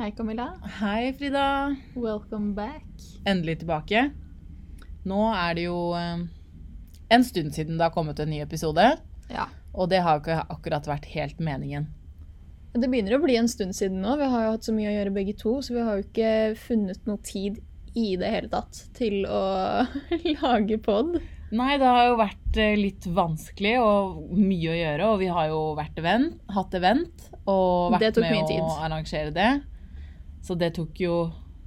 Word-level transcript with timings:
Hei, 0.00 0.12
Camilla. 0.16 0.54
Hei, 0.80 1.12
Frida. 1.12 1.76
Welcome 1.94 2.54
back. 2.54 2.86
Endelig 3.28 3.58
tilbake. 3.58 4.06
Nå 5.04 5.18
er 5.28 5.58
det 5.58 5.66
jo 5.66 5.80
eh, 5.92 6.22
en 7.12 7.24
stund 7.28 7.52
siden 7.52 7.76
det 7.76 7.84
har 7.84 7.92
kommet 7.92 8.22
en 8.22 8.30
ny 8.32 8.38
episode. 8.40 8.86
Ja. 9.28 9.44
Og 9.76 9.90
det 9.92 9.98
har 10.00 10.22
ikke 10.22 10.38
akkurat 10.54 10.88
vært 10.88 11.10
helt 11.12 11.42
meningen. 11.44 11.90
Det 12.72 12.88
begynner 12.88 13.18
å 13.18 13.20
bli 13.20 13.36
en 13.42 13.50
stund 13.52 13.76
siden 13.76 14.00
nå. 14.00 14.14
Vi 14.22 14.28
har 14.32 14.46
jo 14.46 14.54
hatt 14.54 14.70
så 14.70 14.72
mye 14.72 14.88
å 14.88 14.94
gjøre 14.94 15.12
begge 15.18 15.34
to, 15.36 15.52
så 15.60 15.76
vi 15.76 15.84
har 15.84 15.98
jo 15.98 16.06
ikke 16.06 16.32
funnet 16.62 17.04
noe 17.10 17.20
tid 17.20 17.60
i 17.92 18.14
det 18.16 18.32
hele 18.32 18.48
tatt 18.48 18.80
til 18.96 19.26
å 19.28 19.42
lage 20.40 20.80
pod. 20.80 21.18
Nei, 21.52 21.74
det 21.76 21.92
har 21.92 22.06
jo 22.08 22.16
vært 22.22 22.62
eh, 22.62 22.78
litt 22.78 23.04
vanskelig 23.04 23.76
og 23.84 24.32
mye 24.32 24.72
å 24.72 24.80
gjøre. 24.80 25.12
Og 25.12 25.20
vi 25.26 25.28
har 25.28 25.52
jo 25.52 25.60
vært 25.76 26.00
event, 26.00 26.40
hatt 26.56 26.80
event 26.80 27.28
og 27.44 27.98
vært 27.98 28.24
med 28.24 28.56
å 28.62 28.78
arrangere 28.80 29.36
det. 29.36 29.50
Så 30.42 30.56
det 30.58 30.72
tok 30.78 30.98
jo 31.02 31.14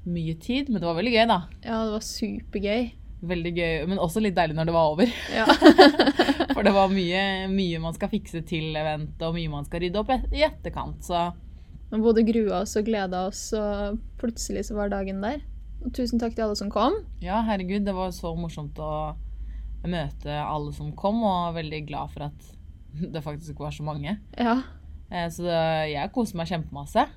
mye 0.09 0.33
tid, 0.41 0.69
men 0.69 0.81
det 0.81 0.87
var 0.89 0.97
veldig 0.97 1.13
gøy, 1.13 1.25
da. 1.29 1.37
Ja, 1.63 1.77
det 1.87 1.93
var 1.95 2.03
supergøy. 2.07 2.89
Veldig 3.23 3.51
gøy, 3.55 3.73
men 3.87 4.01
også 4.03 4.19
litt 4.19 4.35
deilig 4.35 4.55
når 4.57 4.67
det 4.67 4.73
var 4.75 4.89
over. 4.91 5.11
Ja. 5.31 5.45
For 6.53 6.65
det 6.65 6.73
var 6.75 6.91
mye, 6.91 7.21
mye 7.53 7.79
man 7.79 7.95
skal 7.95 8.11
fikse 8.11 8.41
til 8.49 8.75
eventet, 8.75 9.21
og 9.23 9.37
mye 9.37 9.51
man 9.53 9.63
skal 9.69 9.79
rydde 9.85 10.01
opp 10.01 10.11
i 10.33 10.43
etterkant. 10.43 10.99
Så 11.07 11.21
Vi 11.93 12.01
både 12.03 12.25
grua 12.27 12.63
oss 12.65 12.75
og 12.79 12.89
gleda 12.89 13.27
oss, 13.29 13.45
og 13.55 14.01
plutselig 14.19 14.65
så 14.67 14.75
var 14.75 14.91
dagen 14.91 15.21
der. 15.23 15.39
Og 15.85 15.93
tusen 15.95 16.19
takk 16.19 16.35
til 16.35 16.45
alle 16.49 16.55
som 16.59 16.71
kom. 16.73 16.97
ja, 17.23 17.41
herregud, 17.47 17.85
det 17.87 17.93
var 17.95 18.11
så 18.15 18.33
morsomt 18.39 18.77
å 18.79 18.91
møte 19.87 20.35
alle 20.43 20.71
som 20.75 20.91
kom, 20.95 21.23
og 21.27 21.55
veldig 21.57 21.81
glad 21.87 22.11
for 22.13 22.27
at 22.27 22.51
det 23.15 23.23
faktisk 23.23 23.59
var 23.63 23.71
så 23.75 23.83
mange. 23.87 24.17
Ja. 24.35 24.57
Eh, 25.09 25.29
Så 25.31 25.47
det, 25.47 25.57
jeg 25.93 26.11
koser 26.15 26.39
meg 26.39 26.51
kjempemasse. 26.51 27.07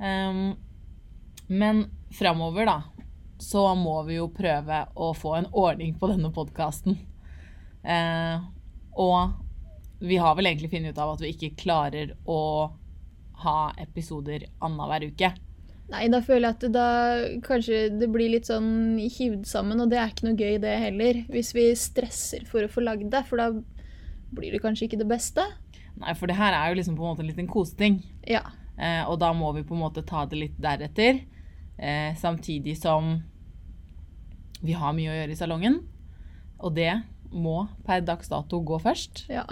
Ehm, 0.00 0.54
men 1.50 1.84
framover, 2.14 2.70
da, 2.70 2.82
så 3.42 3.66
må 3.74 3.98
vi 4.06 4.20
jo 4.20 4.28
prøve 4.32 4.84
å 4.94 5.12
få 5.16 5.36
en 5.40 5.48
ordning 5.50 5.96
på 5.98 6.10
denne 6.12 6.30
podkasten. 6.34 6.98
og 9.00 9.20
vi 10.00 10.16
har 10.16 10.34
vel 10.36 10.46
egentlig 10.46 10.70
funnet 10.70 10.94
ut 10.94 11.00
av 11.02 11.14
at 11.14 11.22
vi 11.24 11.32
ikke 11.34 11.56
klarer 11.60 12.14
å 12.28 12.40
ha 13.44 13.58
episoder 13.80 14.46
annenhver 14.60 15.10
uke. 15.10 15.32
Nei, 15.90 16.04
da 16.12 16.20
føler 16.22 16.46
jeg 16.46 16.56
at 16.56 16.62
det, 16.62 16.70
da 16.76 17.40
kanskje 17.44 17.80
det 17.98 18.08
blir 18.14 18.30
litt 18.30 18.46
sånn 18.46 19.00
hivd 19.00 19.48
sammen, 19.50 19.82
og 19.82 19.90
det 19.90 19.98
er 19.98 20.12
ikke 20.12 20.28
noe 20.28 20.38
gøy 20.38 20.60
det 20.62 20.76
heller. 20.84 21.24
Hvis 21.32 21.50
vi 21.56 21.66
stresser 21.76 22.46
for 22.48 22.64
å 22.64 22.70
få 22.70 22.84
lagd 22.84 23.10
det, 23.10 23.24
for 23.26 23.42
da 23.42 23.50
blir 24.30 24.54
det 24.54 24.62
kanskje 24.62 24.86
ikke 24.86 25.00
det 25.00 25.08
beste. 25.10 25.44
Nei, 25.98 26.14
for 26.16 26.30
det 26.30 26.38
her 26.38 26.54
er 26.54 26.70
jo 26.70 26.78
liksom 26.78 26.96
på 26.96 27.04
en 27.04 27.12
måte 27.12 27.24
en 27.24 27.32
liten 27.32 27.50
koseting. 27.50 27.98
Ja. 28.28 28.44
Eh, 28.78 29.02
og 29.02 29.18
da 29.20 29.32
må 29.36 29.50
vi 29.56 29.66
på 29.66 29.74
en 29.74 29.82
måte 29.82 30.06
ta 30.06 30.22
det 30.30 30.38
litt 30.38 30.60
deretter. 30.62 31.24
Eh, 31.80 32.12
samtidig 32.16 32.76
som 32.78 33.16
vi 34.60 34.76
har 34.76 34.92
mye 34.92 35.08
å 35.08 35.16
gjøre 35.16 35.32
i 35.32 35.38
salongen. 35.38 35.80
Og 36.60 36.74
det 36.76 36.92
må 37.30 37.62
per 37.86 38.02
dags 38.04 38.28
dato 38.28 38.60
gå 38.66 38.76
først. 38.82 39.24
Ja. 39.32 39.46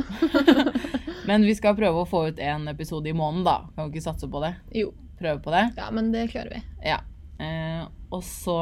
Men 1.28 1.46
vi 1.46 1.54
skal 1.56 1.76
prøve 1.78 2.02
å 2.02 2.08
få 2.08 2.26
ut 2.28 2.40
en 2.42 2.68
episode 2.68 3.08
i 3.08 3.16
måneden, 3.16 3.46
da. 3.48 3.56
Kan 3.74 3.88
vi 3.88 3.96
ikke 3.96 4.08
satse 4.10 4.28
på 4.28 4.42
det? 4.44 4.54
Jo. 4.76 4.92
Prøve 5.18 5.40
på 5.42 5.50
det. 5.50 5.64
Ja, 5.74 5.88
men 5.90 6.12
det 6.12 6.28
klarer 6.30 6.52
vi. 6.52 6.60
Ja. 6.86 7.00
Eh, 7.42 7.88
og 8.14 8.20
så 8.22 8.58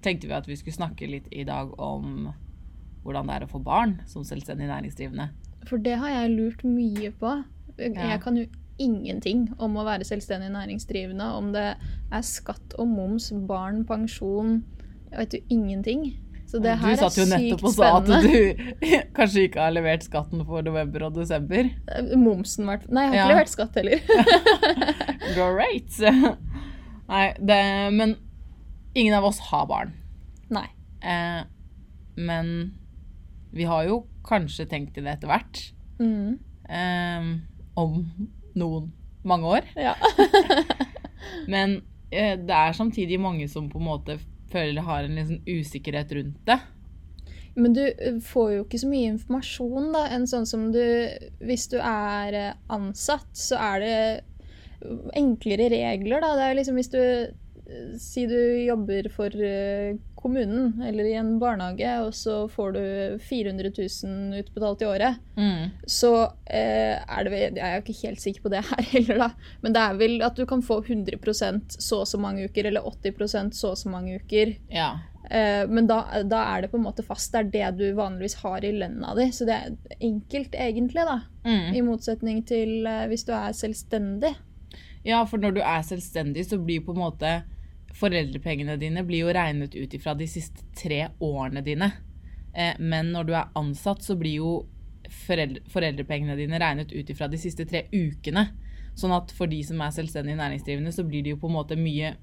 tenkte 0.00 0.30
vi 0.30 0.32
at 0.32 0.46
vi 0.48 0.56
skulle 0.56 0.78
snakke 0.78 1.08
litt 1.10 1.26
i 1.28 1.44
dag 1.44 1.74
om 1.76 2.30
hvordan 3.04 3.28
det 3.28 3.34
er 3.36 3.44
å 3.44 3.50
få 3.50 3.60
barn 3.64 3.98
som 4.08 4.24
selvstendig 4.24 4.70
næringsdrivende. 4.70 5.28
For 5.68 5.82
det 5.84 5.98
har 6.00 6.14
jeg 6.14 6.32
lurt 6.38 6.64
mye 6.64 7.12
på. 7.20 7.34
Jeg 7.76 8.20
kan 8.24 8.40
jo 8.40 8.46
ingenting 8.80 9.46
om 9.60 9.76
å 9.76 9.84
være 9.86 10.06
selvstendig 10.08 10.50
næringsdrivende. 10.54 11.28
Om 11.38 11.52
det 11.54 11.66
er 11.76 12.26
skatt 12.26 12.74
og 12.80 12.88
moms, 12.88 13.30
barn, 13.48 13.84
pensjon 13.88 14.60
Jeg 15.10 15.18
vet 15.18 15.34
jo 15.34 15.40
ingenting. 15.50 16.02
Så 16.50 16.58
det 16.58 16.72
du 16.78 16.82
her 16.82 16.96
er 16.96 16.98
satt 16.98 17.16
jo 17.18 17.24
nettopp 17.30 17.64
og 17.68 17.74
sa 17.76 17.88
at 18.00 18.08
du 18.24 18.64
kanskje 19.16 19.44
ikke 19.46 19.62
har 19.62 19.74
levert 19.74 20.02
skatten 20.06 20.42
for 20.46 20.64
november 20.66 21.04
og 21.06 21.14
desember. 21.18 21.68
Eh, 21.90 22.10
hvert 22.10 22.86
fall. 22.86 22.94
Nei, 22.96 23.04
jeg 23.06 23.10
har 23.10 23.14
Ja. 23.14 23.22
ikke 23.22 23.34
levert 23.34 23.52
skatt 23.52 23.78
heller. 23.78 23.98
Great! 25.36 26.00
Nei, 27.10 27.24
det, 27.38 27.60
men 27.94 28.16
ingen 28.94 29.14
av 29.14 29.28
oss 29.30 29.38
har 29.50 29.66
barn. 29.70 29.94
Nei. 30.50 30.66
Eh, 31.02 31.42
men 32.18 32.50
vi 33.54 33.66
har 33.66 33.86
jo 33.86 34.04
kanskje 34.26 34.66
tenkt 34.70 34.98
i 34.98 35.04
det 35.06 35.16
etter 35.18 35.30
hvert. 35.30 35.62
Mm. 36.02 36.38
Eh, 36.70 37.30
om 37.78 37.96
noen 38.58 38.90
mange 39.26 39.46
år. 39.58 39.70
Ja. 39.76 39.94
Men 41.52 41.80
eh, 42.10 42.36
det 42.38 42.56
er 42.56 42.76
samtidig 42.76 43.20
mange 43.20 43.48
som 43.48 43.68
på 43.70 43.80
en 43.80 43.88
måte 43.90 44.18
føler 44.50 44.80
de 44.80 44.86
har 44.86 45.06
en 45.06 45.18
liksom 45.18 45.42
usikkerhet 45.46 46.12
rundt 46.16 46.40
det. 46.48 46.58
Men 47.54 47.74
du 47.74 47.82
eh, 47.86 48.18
får 48.24 48.52
jo 48.54 48.64
ikke 48.64 48.80
så 48.82 48.90
mye 48.90 49.12
informasjon 49.14 49.92
da, 49.94 50.06
enn 50.14 50.26
sånn 50.30 50.48
som 50.48 50.68
du 50.74 50.82
Hvis 51.42 51.68
du 51.72 51.78
er 51.82 52.36
eh, 52.38 52.58
ansatt, 52.72 53.30
så 53.36 53.58
er 53.60 53.84
det 53.84 53.94
enklere 55.18 55.68
regler, 55.72 56.22
da. 56.22 56.34
Det 56.38 56.46
er 56.46 56.58
liksom 56.58 56.78
hvis 56.80 56.92
du 56.92 57.00
eh, 57.02 57.96
Si 58.00 58.26
du 58.30 58.38
jobber 58.64 59.10
for 59.14 59.34
eh, 59.34 59.98
kommunen 60.22 60.82
eller 60.86 61.08
i 61.08 61.16
en 61.18 61.34
barnehage, 61.40 61.90
og 62.04 62.14
så 62.16 62.36
får 62.52 62.76
du 62.76 62.82
400 63.28 63.72
000 63.76 64.40
utbetalt 64.40 64.84
i 64.84 64.88
året, 64.88 65.20
så 65.88 66.12
eh, 66.46 66.96
er 67.00 67.26
det 67.26 67.40
Jeg 67.40 67.64
er 67.66 67.76
jo 67.76 67.84
ikke 67.84 68.00
helt 68.06 68.20
sikker 68.20 68.44
på 68.44 68.52
det 68.52 68.64
her 68.68 68.88
heller, 68.94 69.22
da. 69.24 69.30
Men 69.64 69.76
det 69.76 69.84
er 69.84 70.00
vel 70.00 70.18
at 70.26 70.36
du 70.36 70.46
kan 70.48 70.64
få 70.64 70.80
100 70.84 71.16
så 71.78 72.02
og 72.02 72.08
så 72.08 72.20
mange 72.20 72.44
uker, 72.48 72.68
eller 72.70 72.86
80 72.86 73.54
så 73.56 73.72
og 73.72 73.78
så 73.78 73.92
mange 73.92 74.20
uker. 74.20 74.56
Ja. 74.72 74.92
Eh, 75.30 75.68
men 75.68 75.86
da, 75.86 76.02
da 76.26 76.42
er 76.54 76.62
det 76.62 76.72
på 76.72 76.78
en 76.80 76.86
måte 76.88 77.04
fast. 77.06 77.32
Det 77.32 77.40
er 77.40 77.74
det 77.76 77.78
du 77.78 77.96
vanligvis 77.98 78.40
har 78.42 78.64
i 78.64 78.72
lønna 78.74 79.14
di. 79.18 79.28
Så 79.32 79.46
det 79.48 79.56
er 79.56 79.98
enkelt, 80.00 80.54
egentlig, 80.54 81.06
da. 81.06 81.20
Mm. 81.46 81.74
I 81.74 81.84
motsetning 81.86 82.42
til 82.48 82.86
eh, 82.88 83.06
hvis 83.10 83.26
du 83.28 83.32
er 83.36 83.54
selvstendig. 83.56 84.34
Ja, 85.06 85.22
for 85.24 85.40
når 85.40 85.56
du 85.56 85.62
er 85.62 85.86
selvstendig, 85.86 86.44
så 86.48 86.58
blir 86.60 86.84
på 86.84 86.92
en 86.96 87.04
måte 87.04 87.40
foreldrepengene 87.96 88.76
dine 88.80 89.02
blir 89.04 89.26
jo 89.26 89.34
regnet 89.34 89.74
ut 89.74 89.94
ifra 89.94 90.14
de 90.14 90.28
siste 90.30 90.64
tre 90.76 91.08
årene 91.18 91.62
dine. 91.66 91.90
Eh, 92.54 92.78
men 92.78 93.12
når 93.12 93.24
du 93.24 93.34
er 93.34 93.50
ansatt, 93.58 94.02
så 94.02 94.16
blir 94.18 94.40
jo 94.40 94.52
foreldre, 95.26 95.62
foreldrepengene 95.70 96.36
dine 96.38 96.60
regnet 96.62 96.92
ut 96.92 97.10
ifra 97.10 97.28
de 97.28 97.38
siste 97.40 97.66
tre 97.68 97.86
ukene. 97.92 98.46
Sånn 98.98 99.14
at 99.14 99.32
for 99.34 99.50
de 99.50 99.60
som 99.66 99.80
er 99.82 99.94
selvstendig 99.94 100.36
næringsdrivende, 100.38 100.92
så 100.94 101.04
blir 101.06 101.24
det 101.24 101.34
jo 101.34 101.40
på 101.42 101.50
en 101.50 101.58
måte 101.58 101.78
mye 101.78 102.14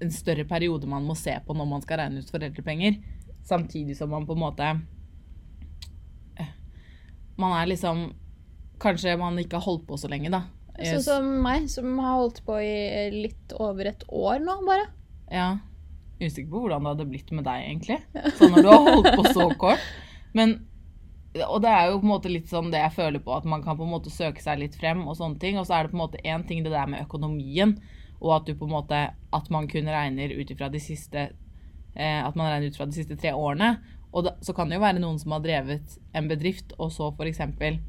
en 0.00 0.12
større 0.12 0.44
periode 0.44 0.88
man 0.88 1.06
må 1.08 1.14
se 1.16 1.32
på 1.46 1.54
når 1.56 1.68
man 1.70 1.84
skal 1.84 2.02
regne 2.02 2.20
ut 2.20 2.32
foreldrepenger. 2.32 3.00
Samtidig 3.46 3.96
som 3.96 4.10
man 4.10 4.26
på 4.26 4.34
en 4.34 4.42
måte 4.42 4.68
eh, 6.34 6.48
Man 7.38 7.52
er 7.60 7.68
liksom 7.70 8.08
Kanskje 8.82 9.14
man 9.16 9.38
ikke 9.38 9.56
har 9.56 9.64
holdt 9.64 9.86
på 9.88 9.96
så 9.96 10.08
lenge, 10.10 10.28
da. 10.28 10.42
Sånn 10.76 11.02
som 11.04 11.28
meg, 11.44 11.70
som 11.72 11.98
har 12.02 12.18
holdt 12.20 12.42
på 12.46 12.58
i 12.60 13.08
litt 13.14 13.54
over 13.56 13.88
et 13.92 14.04
år 14.12 14.42
nå, 14.44 14.58
bare. 14.66 14.88
Ja. 15.32 15.48
Usikker 16.20 16.50
på 16.50 16.62
hvordan 16.64 16.84
det 16.84 16.92
hadde 16.94 17.08
blitt 17.10 17.32
med 17.36 17.44
deg, 17.44 17.64
egentlig. 17.70 17.98
Sånn 18.38 18.54
når 18.54 18.64
du 18.64 18.70
har 18.72 18.88
holdt 18.88 19.10
på 19.16 19.32
så 19.36 19.50
kort. 19.60 19.86
Men 20.36 20.58
Og 21.36 21.60
det 21.60 21.68
er 21.68 21.90
jo 21.90 21.98
på 22.00 22.06
en 22.06 22.12
måte 22.14 22.30
litt 22.32 22.48
sånn 22.48 22.70
det 22.72 22.80
jeg 22.80 22.94
føler 22.96 23.20
på, 23.20 23.34
at 23.36 23.44
man 23.44 23.60
kan 23.64 23.76
på 23.76 23.84
en 23.84 23.92
måte 23.92 24.08
søke 24.08 24.40
seg 24.40 24.56
litt 24.62 24.76
frem 24.80 25.02
og 25.04 25.18
sånne 25.18 25.36
ting. 25.40 25.58
Og 25.60 25.66
så 25.68 25.76
er 25.76 25.84
det 25.84 25.92
på 25.92 25.98
en 25.98 26.04
måte 26.06 26.22
én 26.24 26.46
ting 26.48 26.62
det 26.64 26.72
der 26.72 26.88
med 26.88 27.04
økonomien, 27.04 27.74
og 28.22 28.38
at 28.38 28.46
du 28.48 28.54
på 28.56 28.64
en 28.64 28.72
måte 28.72 29.00
At 29.36 29.50
man 29.52 29.66
kun 29.68 29.90
regner 29.92 30.32
ut 30.32 30.50
ifra 30.50 30.70
de 30.72 30.80
siste 30.80 31.26
eh, 31.92 32.20
At 32.24 32.32
man 32.32 32.48
regner 32.48 32.70
ut 32.72 32.78
fra 32.78 32.86
de 32.88 32.96
siste 32.96 33.18
tre 33.20 33.34
årene. 33.36 33.74
Og 34.16 34.24
da, 34.24 34.32
så 34.40 34.54
kan 34.56 34.70
det 34.70 34.78
jo 34.78 34.86
være 34.86 35.02
noen 35.02 35.18
som 35.20 35.34
har 35.36 35.42
drevet 35.44 35.98
en 36.16 36.30
bedrift, 36.30 36.72
og 36.80 36.88
så 36.94 37.10
eksempel 37.28 37.82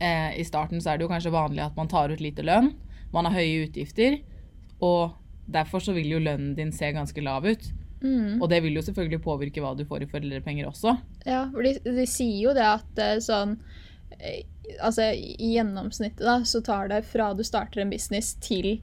eh, 0.00 0.40
I 0.40 0.44
starten 0.44 0.80
så 0.80 0.92
er 0.92 0.98
det 0.98 1.06
jo 1.06 1.12
kanskje 1.12 1.32
vanlig 1.34 1.64
at 1.64 1.76
man 1.76 1.88
tar 1.90 2.10
ut 2.12 2.20
lite 2.22 2.44
lønn. 2.46 2.72
Man 3.14 3.28
har 3.28 3.36
høye 3.36 3.66
utgifter. 3.68 4.20
Og 4.82 5.14
derfor 5.46 5.82
så 5.84 5.94
vil 5.96 6.10
jo 6.14 6.22
lønnen 6.22 6.54
din 6.56 6.72
se 6.72 6.90
ganske 6.92 7.20
lav 7.24 7.44
ut. 7.46 7.68
Mm. 8.04 8.40
Og 8.42 8.48
det 8.50 8.62
vil 8.64 8.74
jo 8.76 8.82
selvfølgelig 8.84 9.22
påvirke 9.24 9.62
hva 9.64 9.74
du 9.76 9.84
får 9.88 10.04
i 10.04 10.08
foreldrepenger 10.10 10.66
også. 10.68 10.96
Ja, 11.24 11.46
for 11.52 11.64
de, 11.64 11.76
de 11.84 12.04
sier 12.10 12.40
jo 12.48 12.56
det 12.56 12.66
at 12.68 13.00
eh, 13.00 13.20
sånn 13.24 13.58
eh, 14.18 14.42
Altså 14.80 15.10
i 15.12 15.50
gjennomsnittet, 15.58 16.22
da, 16.24 16.38
så 16.48 16.62
tar 16.64 16.88
det 16.88 17.02
fra 17.04 17.26
du 17.36 17.42
starter 17.44 17.82
en 17.82 17.90
business 17.92 18.30
til 18.40 18.78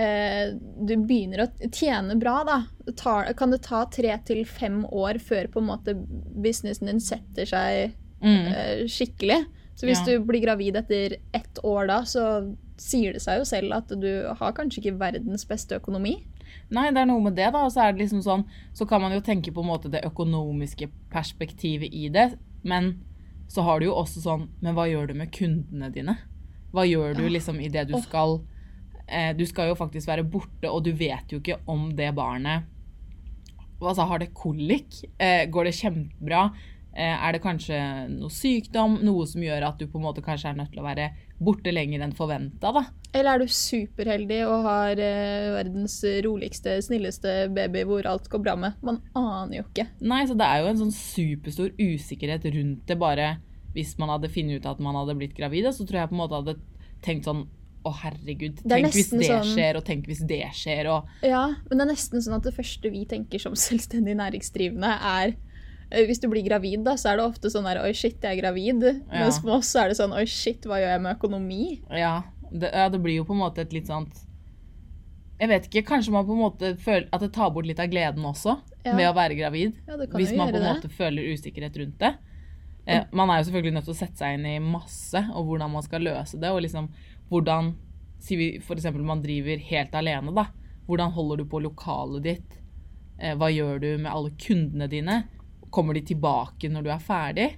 eh, 0.00 0.54
du 0.56 0.94
begynner 1.04 1.42
å 1.44 1.48
tjene 1.68 2.16
bra, 2.16 2.38
da. 2.48 2.56
Tar, 2.96 3.28
kan 3.36 3.52
det 3.52 3.58
ta 3.66 3.82
tre 3.92 4.14
til 4.24 4.40
fem 4.48 4.86
år 4.88 5.20
før 5.20 5.50
på 5.52 5.60
en 5.60 5.68
måte 5.68 5.92
businessen 6.40 6.88
din 6.88 7.00
setter 7.04 7.48
seg 7.48 7.96
Mm. 8.18 8.46
eh, 8.50 8.80
skikkelig. 8.90 9.44
Så 9.78 9.86
hvis 9.86 10.00
Ja. 10.02 10.18
du 10.18 10.24
blir 10.26 10.42
gravid 10.42 10.76
etter 10.76 11.16
ett 11.32 11.58
år 11.62 11.86
da, 11.86 12.00
så 12.02 12.56
sier 12.76 13.12
det 13.14 13.22
seg 13.22 13.38
jo 13.38 13.44
selv 13.46 13.72
at 13.76 13.88
du 13.88 14.26
har 14.26 14.52
kanskje 14.52 14.82
ikke 14.82 14.98
verdens 14.98 15.44
beste 15.46 15.78
økonomi. 15.78 16.16
Nei, 16.70 16.88
det 16.90 16.98
er 16.98 17.06
noe 17.06 17.22
med 17.22 17.36
det, 17.36 17.52
da. 17.52 17.64
Og 17.64 17.70
så 17.70 17.84
er 17.84 17.92
det 17.92 18.02
liksom 18.02 18.22
sånn 18.24 18.44
Så 18.74 18.86
kan 18.88 19.00
man 19.00 19.12
jo 19.12 19.20
tenke 19.20 19.52
på 19.52 19.60
en 19.62 19.68
måte 19.68 19.90
det 19.90 20.02
økonomiske 20.04 20.88
perspektivet 21.12 21.92
i 21.92 22.08
det. 22.08 22.38
Men 22.64 23.04
så 23.48 23.62
har 23.62 23.80
du 23.80 23.86
jo 23.86 23.94
også 23.94 24.22
sånn 24.24 24.48
Men 24.60 24.74
hva 24.74 24.88
gjør 24.88 25.08
du 25.08 25.14
med 25.14 25.30
kundene 25.30 25.92
dine? 25.92 26.16
Hva 26.72 26.84
gjør 26.88 27.16
du 27.16 27.28
liksom 27.28 27.60
i 27.60 27.68
det 27.68 27.86
du 27.88 27.94
skal 28.00 28.40
eh, 29.08 29.32
du 29.32 29.44
skal 29.46 29.68
jo 29.68 29.74
faktisk 29.74 30.08
være 30.08 30.24
borte, 30.28 30.68
og 30.68 30.84
du 30.84 30.92
vet 30.92 31.30
jo 31.32 31.38
ikke 31.40 31.60
om 31.66 31.94
det 31.96 32.14
barnet 32.14 32.64
altså, 33.80 34.06
Har 34.06 34.18
det 34.18 34.34
kolikk? 34.34 35.04
Eh, 35.18 35.46
går 35.46 35.64
det 35.64 35.74
kjempebra? 35.74 36.52
Eh, 36.98 37.14
er 37.28 37.36
det 37.36 37.38
kanskje 37.44 37.76
noe 38.10 38.30
sykdom? 38.34 38.96
Noe 39.06 39.26
som 39.30 39.42
gjør 39.44 39.68
at 39.68 39.78
du 39.78 39.86
på 39.86 40.00
en 40.00 40.06
måte 40.08 40.22
kanskje 40.24 40.50
er 40.50 40.56
nødt 40.58 40.72
til 40.72 40.80
å 40.82 40.86
være 40.88 41.04
borte 41.38 41.70
lenger 41.70 42.02
enn 42.02 42.14
forventa, 42.18 42.72
da? 42.74 42.82
Eller 43.14 43.36
er 43.36 43.44
du 43.44 43.52
superheldig 43.54 44.40
og 44.48 44.64
har 44.66 44.98
eh, 44.98 45.52
verdens 45.54 45.94
roligste, 46.26 46.74
snilleste 46.82 47.36
baby 47.54 47.84
hvor 47.86 48.08
alt 48.10 48.26
går 48.32 48.42
bra 48.42 48.56
med? 48.58 48.80
Man 48.82 48.98
aner 49.14 49.60
jo 49.60 49.66
ikke. 49.68 49.86
Nei, 50.02 50.24
så 50.26 50.34
det 50.38 50.48
er 50.50 50.64
jo 50.64 50.72
en 50.72 50.82
sånn 50.82 50.96
superstor 50.96 51.70
usikkerhet 51.78 52.48
rundt 52.56 52.82
det 52.90 52.98
bare 52.98 53.36
hvis 53.76 53.94
man 54.00 54.10
hadde 54.16 54.32
funnet 54.34 54.58
ut 54.58 54.66
at 54.66 54.82
man 54.82 54.96
hadde 54.98 55.14
blitt 55.20 55.36
gravid, 55.38 55.70
så 55.70 55.86
tror 55.86 56.00
jeg 56.02 56.10
på 56.10 56.16
en 56.18 56.22
måte 56.24 56.40
hadde 56.40 56.56
tenkt 57.04 57.28
sånn 57.28 57.44
å, 57.86 57.92
herregud, 57.94 58.58
er 58.66 58.72
tenk 58.72 58.90
hvis 58.96 59.12
det 59.14 59.28
sånn- 59.28 59.52
skjer, 59.54 59.76
og 59.78 59.84
tenk 59.86 60.08
hvis 60.10 60.24
det 60.26 60.40
skjer, 60.58 60.88
og 60.90 61.06
Ja, 61.22 61.44
men 61.68 61.78
det 61.78 61.84
er 61.86 61.92
nesten 61.92 62.24
sånn 62.24 62.34
at 62.40 62.48
det 62.48 62.56
første 62.56 62.90
vi 62.90 63.04
tenker 63.06 63.38
som 63.38 63.54
selvstendig 63.68 64.16
næringsdrivende, 64.18 64.90
er 64.98 65.36
hvis 65.90 66.20
du 66.20 66.28
blir 66.28 66.44
gravid, 66.44 66.82
da, 66.84 66.96
så 67.00 67.10
er 67.12 67.16
det 67.20 67.24
ofte 67.24 67.50
sånn 67.50 67.64
der 67.64 67.80
Oi, 67.82 67.92
shit, 67.96 68.18
jeg 68.22 68.36
er 68.36 68.40
gravid. 68.42 68.82
Ja. 68.84 69.24
Mens 69.24 69.38
med 69.44 69.54
oss 69.54 69.70
så 69.72 69.84
er 69.84 69.88
det 69.92 69.96
sånn 70.00 70.12
Oi, 70.12 70.24
shit, 70.28 70.66
hva 70.68 70.78
gjør 70.82 70.92
jeg 70.96 71.02
med 71.06 71.16
økonomi? 71.16 71.62
Ja 71.96 72.22
det, 72.50 72.70
ja, 72.72 72.88
det 72.88 73.00
blir 73.04 73.18
jo 73.18 73.24
på 73.28 73.34
en 73.36 73.42
måte 73.42 73.60
et 73.60 73.72
litt 73.76 73.88
sånt 73.90 74.22
Jeg 75.40 75.48
vet 75.50 75.66
ikke, 75.68 75.82
kanskje 75.90 76.12
man 76.14 76.24
på 76.26 76.32
en 76.32 76.40
måte 76.40 76.70
føler 76.80 77.08
at 77.12 77.20
det 77.20 77.30
tar 77.36 77.50
bort 77.54 77.66
litt 77.68 77.80
av 77.80 77.90
gleden 77.92 78.24
også, 78.24 78.56
Ja. 78.84 78.94
med 78.96 79.08
å 79.10 79.14
være 79.14 79.36
gravid. 79.36 79.74
Ja, 79.86 79.96
det 80.00 80.06
kan 80.10 80.20
Hvis 80.20 80.32
man 80.36 80.48
på 80.48 80.56
en 80.56 80.62
en 80.62 80.74
det. 80.74 80.82
måte 80.82 80.90
føler 80.96 81.28
usikkerhet 81.34 81.76
rundt 81.76 81.98
det. 81.98 82.14
Eh, 82.86 83.04
man 83.12 83.28
er 83.30 83.38
jo 83.42 83.50
selvfølgelig 83.50 83.74
nødt 83.74 83.84
til 83.84 83.92
å 83.94 83.98
sette 83.98 84.16
seg 84.16 84.34
inn 84.38 84.46
i 84.46 84.58
masse, 84.64 85.20
og 85.34 85.44
hvordan 85.46 85.70
man 85.70 85.82
skal 85.84 86.00
løse 86.00 86.40
det. 86.40 86.48
Og 86.50 86.62
liksom 86.62 86.88
hvordan 87.30 87.74
Si 88.18 88.34
vi 88.34 88.46
f.eks. 88.58 88.84
man 88.98 89.20
driver 89.22 89.58
helt 89.62 89.92
alene, 89.94 90.32
da. 90.34 90.46
Hvordan 90.88 91.12
holder 91.12 91.36
du 91.36 91.44
på 91.44 91.60
lokalet 91.62 92.22
ditt? 92.24 92.56
Eh, 93.20 93.36
hva 93.36 93.46
gjør 93.52 93.78
du 93.80 93.98
med 93.98 94.10
alle 94.10 94.30
kundene 94.30 94.88
dine? 94.90 95.20
Kommer 95.74 95.96
de 95.96 96.04
tilbake 96.08 96.70
når 96.72 96.86
du 96.86 96.92
er 96.94 97.02
ferdig? 97.02 97.48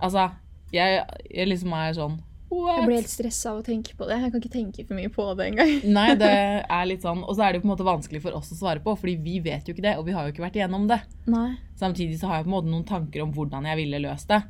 Altså, 0.00 0.30
jeg, 0.72 1.04
jeg 1.28 1.48
liksom 1.50 1.72
er 1.76 1.94
sånn 1.96 2.18
What? 2.50 2.80
Jeg 2.80 2.86
blir 2.88 2.98
helt 2.98 3.10
stressa 3.12 3.52
av 3.52 3.60
å 3.60 3.62
tenke 3.62 3.92
på 3.94 4.06
det. 4.08 4.16
Jeg 4.18 4.32
kan 4.32 4.40
ikke 4.40 4.50
tenke 4.50 4.84
for 4.88 4.98
mye 4.98 5.10
på 5.14 5.24
det 5.38 5.44
engang. 5.52 5.68
Nei, 5.98 6.08
det 6.18 6.30
er 6.66 6.88
litt 6.90 7.04
sånn 7.06 7.20
Og 7.22 7.36
så 7.38 7.44
er 7.46 7.54
det 7.54 7.60
på 7.62 7.68
en 7.68 7.70
måte 7.70 7.86
vanskelig 7.86 8.24
for 8.24 8.34
oss 8.34 8.50
å 8.50 8.58
svare 8.58 8.82
på, 8.82 8.96
fordi 8.98 9.14
vi 9.22 9.36
vet 9.44 9.68
jo 9.68 9.74
ikke 9.76 9.84
det, 9.84 9.92
og 10.00 10.08
vi 10.08 10.16
har 10.16 10.26
jo 10.26 10.34
ikke 10.34 10.42
vært 10.42 10.58
igjennom 10.58 10.88
det. 10.90 10.98
Nei. 11.30 11.52
Samtidig 11.78 12.18
så 12.18 12.26
har 12.26 12.40
jeg 12.40 12.48
på 12.48 12.50
en 12.50 12.56
måte 12.56 12.72
noen 12.72 12.88
tanker 12.88 13.22
om 13.22 13.30
hvordan 13.36 13.68
jeg 13.70 13.78
ville 13.84 14.02
løst 14.02 14.34
det. 14.34 14.40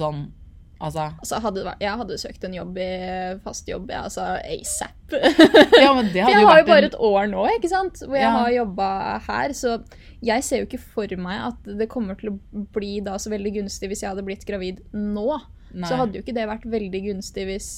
Sånn, 0.00 0.24
altså 0.80 1.04
Altså, 1.20 1.38
hadde 1.44 1.64
vært, 1.64 1.80
jeg 1.84 1.98
hadde 2.00 2.18
søkt 2.18 2.44
en 2.44 2.54
jobb 2.56 2.78
i 2.82 2.88
fast 3.44 3.68
jobb, 3.68 3.90
jeg, 3.90 4.00
altså 4.00 4.24
ASAP. 4.42 5.14
Ja, 5.80 5.92
men 5.94 6.10
det 6.12 6.24
For 6.24 6.30
hadde 6.30 6.32
jeg 6.32 6.42
jo 6.42 6.48
har 6.48 6.58
jo 6.60 6.66
bare 6.68 6.82
en 6.82 6.88
et 6.90 6.98
år 6.98 7.26
nå, 7.30 7.44
ikke 7.58 7.70
sant? 7.72 8.00
Hvor 8.04 8.16
jeg 8.18 8.26
Ja. 8.26 8.32
har 8.38 8.50
jobba 8.56 8.88
her. 9.28 9.54
Så 9.56 9.76
jeg 10.24 10.44
ser 10.44 10.62
jo 10.62 10.66
ikke 10.68 10.80
for 10.82 11.16
meg 11.20 11.40
at 11.52 11.70
det 11.78 11.88
kommer 11.92 12.18
til 12.18 12.32
å 12.34 12.38
bli 12.74 13.00
da 13.04 13.16
så 13.20 13.30
veldig 13.30 13.54
gunstig 13.60 13.88
hvis 13.92 14.02
jeg 14.02 14.10
hadde 14.12 14.24
blitt 14.26 14.44
gravid 14.48 14.80
nå. 14.92 15.28
Nei. 15.74 15.88
Så 15.88 15.96
hadde 15.98 16.18
jo 16.18 16.22
ikke 16.22 16.34
det 16.36 16.46
vært 16.48 16.64
veldig 16.70 17.00
gunstig 17.10 17.46
hvis 17.48 17.68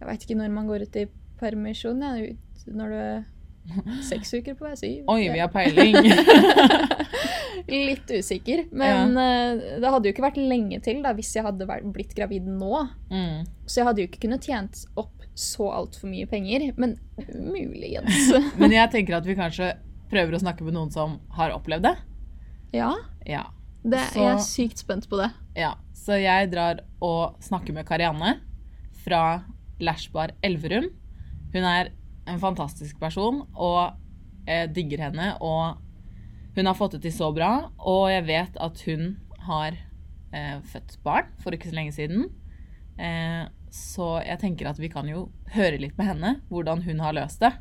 Jeg 0.00 0.08
veit 0.08 0.24
ikke 0.26 0.36
når 0.36 0.50
man 0.52 0.66
går 0.68 0.82
ut 0.88 0.96
i 0.98 1.06
permisjon. 1.40 2.00
Jeg, 2.02 2.34
ut 2.66 2.74
når 2.74 2.88
du 2.96 4.02
seks 4.02 4.32
uker 4.34 4.56
på 4.58 4.66
vei, 4.66 4.74
syv. 4.74 5.04
Oi, 5.06 5.28
vi 5.30 5.38
har 5.38 5.48
peiling. 5.54 5.94
Litt 7.68 8.10
usikker. 8.10 8.64
Men 8.72 9.16
ja. 9.16 9.54
det 9.82 9.90
hadde 9.94 10.08
jo 10.08 10.14
ikke 10.14 10.24
vært 10.26 10.40
lenge 10.40 10.78
til 10.84 11.02
da, 11.04 11.12
hvis 11.16 11.34
jeg 11.36 11.44
hadde 11.46 11.66
blitt 11.94 12.14
gravid 12.16 12.46
nå. 12.48 12.84
Mm. 13.12 13.42
Så 13.66 13.80
jeg 13.80 13.88
hadde 13.88 14.02
jo 14.04 14.08
ikke 14.10 14.22
kunnet 14.26 14.46
tjent 14.48 14.84
opp 15.00 15.22
så 15.38 15.70
altfor 15.72 16.10
mye 16.12 16.26
penger. 16.28 16.68
Men 16.76 16.96
muligens. 17.32 18.32
Men 18.60 18.74
jeg 18.74 18.90
tenker 18.92 19.16
at 19.18 19.26
vi 19.28 19.36
kanskje 19.38 19.72
prøver 20.12 20.36
å 20.36 20.42
snakke 20.42 20.64
med 20.66 20.76
noen 20.76 20.90
som 20.92 21.18
har 21.38 21.54
opplevd 21.56 21.88
det. 21.88 21.96
ja. 22.76 22.92
Ja. 23.26 23.46
Det, 23.82 23.98
Så- 24.12 24.20
Jeg 24.22 24.30
er 24.30 24.42
sykt 24.46 24.78
spent 24.78 25.08
på 25.10 25.18
det. 25.18 25.30
ja. 25.58 25.72
Så 26.02 26.16
jeg 26.18 26.50
drar 26.50 26.80
og 27.02 27.36
snakker 27.42 27.74
med 27.74 27.86
Karianne 27.86 28.36
fra 29.04 29.44
Lashbar 29.80 30.32
Elverum. 30.42 30.88
Hun 31.52 31.64
er 31.64 31.90
en 32.26 32.38
fantastisk 32.42 32.98
person, 32.98 33.42
og 33.54 33.92
jeg 34.46 34.72
digger 34.74 34.98
henne. 35.04 35.28
Og 35.40 35.78
hun 36.56 36.68
har 36.68 36.76
fått 36.78 36.92
det 36.96 37.02
til 37.06 37.14
så 37.16 37.30
bra, 37.34 37.50
og 37.78 38.10
jeg 38.12 38.26
vet 38.28 38.56
at 38.60 38.82
hun 38.86 39.16
har 39.48 39.76
eh, 40.32 40.58
født 40.72 40.98
barn 41.04 41.30
for 41.42 41.54
ikke 41.56 41.70
så 41.70 41.76
lenge 41.78 41.94
siden. 41.96 42.28
Eh, 43.00 43.44
så 43.72 44.18
jeg 44.26 44.38
tenker 44.42 44.68
at 44.68 44.78
vi 44.80 44.90
kan 44.92 45.08
jo 45.08 45.30
høre 45.54 45.78
litt 45.80 45.96
med 45.96 46.10
henne 46.12 46.34
hvordan 46.52 46.82
hun 46.84 47.00
har 47.00 47.16
løst 47.16 47.40
det. 47.40 47.54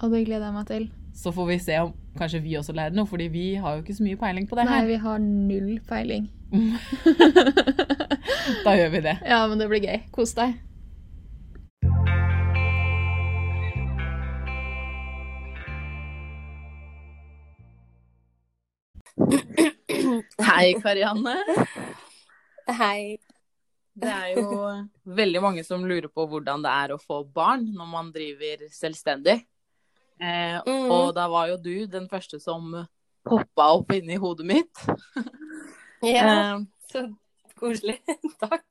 Og 0.00 0.14
det 0.14 0.24
gleder 0.28 0.46
jeg 0.46 0.54
meg 0.56 0.68
til. 0.70 0.88
Så 1.20 1.32
får 1.34 1.48
vi 1.50 1.58
se 1.58 1.76
om 1.82 1.90
kanskje 2.16 2.40
vi 2.44 2.54
også 2.56 2.72
lærer 2.76 2.94
noe, 2.94 3.08
fordi 3.10 3.26
vi 3.34 3.46
har 3.60 3.76
jo 3.76 3.82
ikke 3.82 3.96
så 3.98 4.06
mye 4.06 4.18
peiling 4.20 4.46
på 4.48 4.56
det 4.56 4.64
Nei, 4.68 4.78
her. 4.78 4.86
vi 4.88 4.98
har 5.02 5.18
null 5.24 5.72
peiling. 5.90 6.30
Da 8.64 8.72
gjør 8.76 8.90
vi 8.94 9.00
det. 9.04 9.16
Ja, 9.32 9.42
men 9.50 9.60
det 9.60 9.68
blir 9.70 9.82
gøy. 9.84 10.00
Kos 10.14 10.32
deg. 10.38 10.56
Hei, 20.40 20.74
Karianne. 20.82 21.34
Hei. 22.70 23.18
Det 24.00 24.08
er 24.08 24.28
jo 24.38 24.68
veldig 25.04 25.40
mange 25.42 25.64
som 25.66 25.82
lurer 25.84 26.08
på 26.08 26.24
hvordan 26.30 26.62
det 26.64 26.70
er 26.72 26.92
å 26.94 27.00
få 27.02 27.20
barn 27.34 27.66
når 27.76 27.88
man 27.90 28.12
driver 28.14 28.62
selvstendig. 28.72 29.40
Eh, 30.20 30.56
mm. 30.66 30.86
Og 30.92 31.10
da 31.16 31.26
var 31.32 31.50
jo 31.50 31.56
du 31.60 31.74
den 31.90 32.06
første 32.08 32.38
som 32.40 32.70
poppa 33.26 33.66
opp 33.76 33.92
inni 33.96 34.16
hodet 34.20 34.46
mitt. 34.48 34.84
Ja, 36.00 36.22
Eh, 36.24 36.62
så 36.88 37.02
koselig. 37.60 37.98
Takk. 38.40 38.64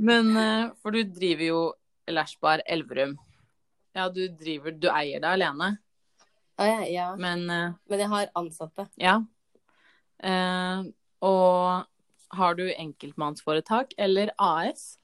men 0.00 0.30
eh, 0.40 0.70
For 0.80 0.96
du 0.96 1.02
driver 1.04 1.44
jo 1.44 1.58
Lashbar 2.08 2.62
Elverum. 2.64 3.18
Ja, 3.92 4.06
du 4.08 4.22
driver 4.38 4.72
Du 4.72 4.86
eier 4.88 5.20
det 5.20 5.28
alene, 5.28 5.74
Ah, 6.60 6.66
ja, 6.68 6.80
ja. 6.88 7.04
men 7.20 7.44
eh, 7.50 7.72
Men 7.90 7.98
jeg 8.04 8.08
har 8.14 8.32
ansatte. 8.38 8.88
ja. 8.96 9.18
Eh, 10.22 10.82
og 11.20 11.84
har 12.36 12.54
du 12.54 12.66
enkeltmannsforetak 12.72 13.94
eller 13.98 14.30
AS? 14.38 14.98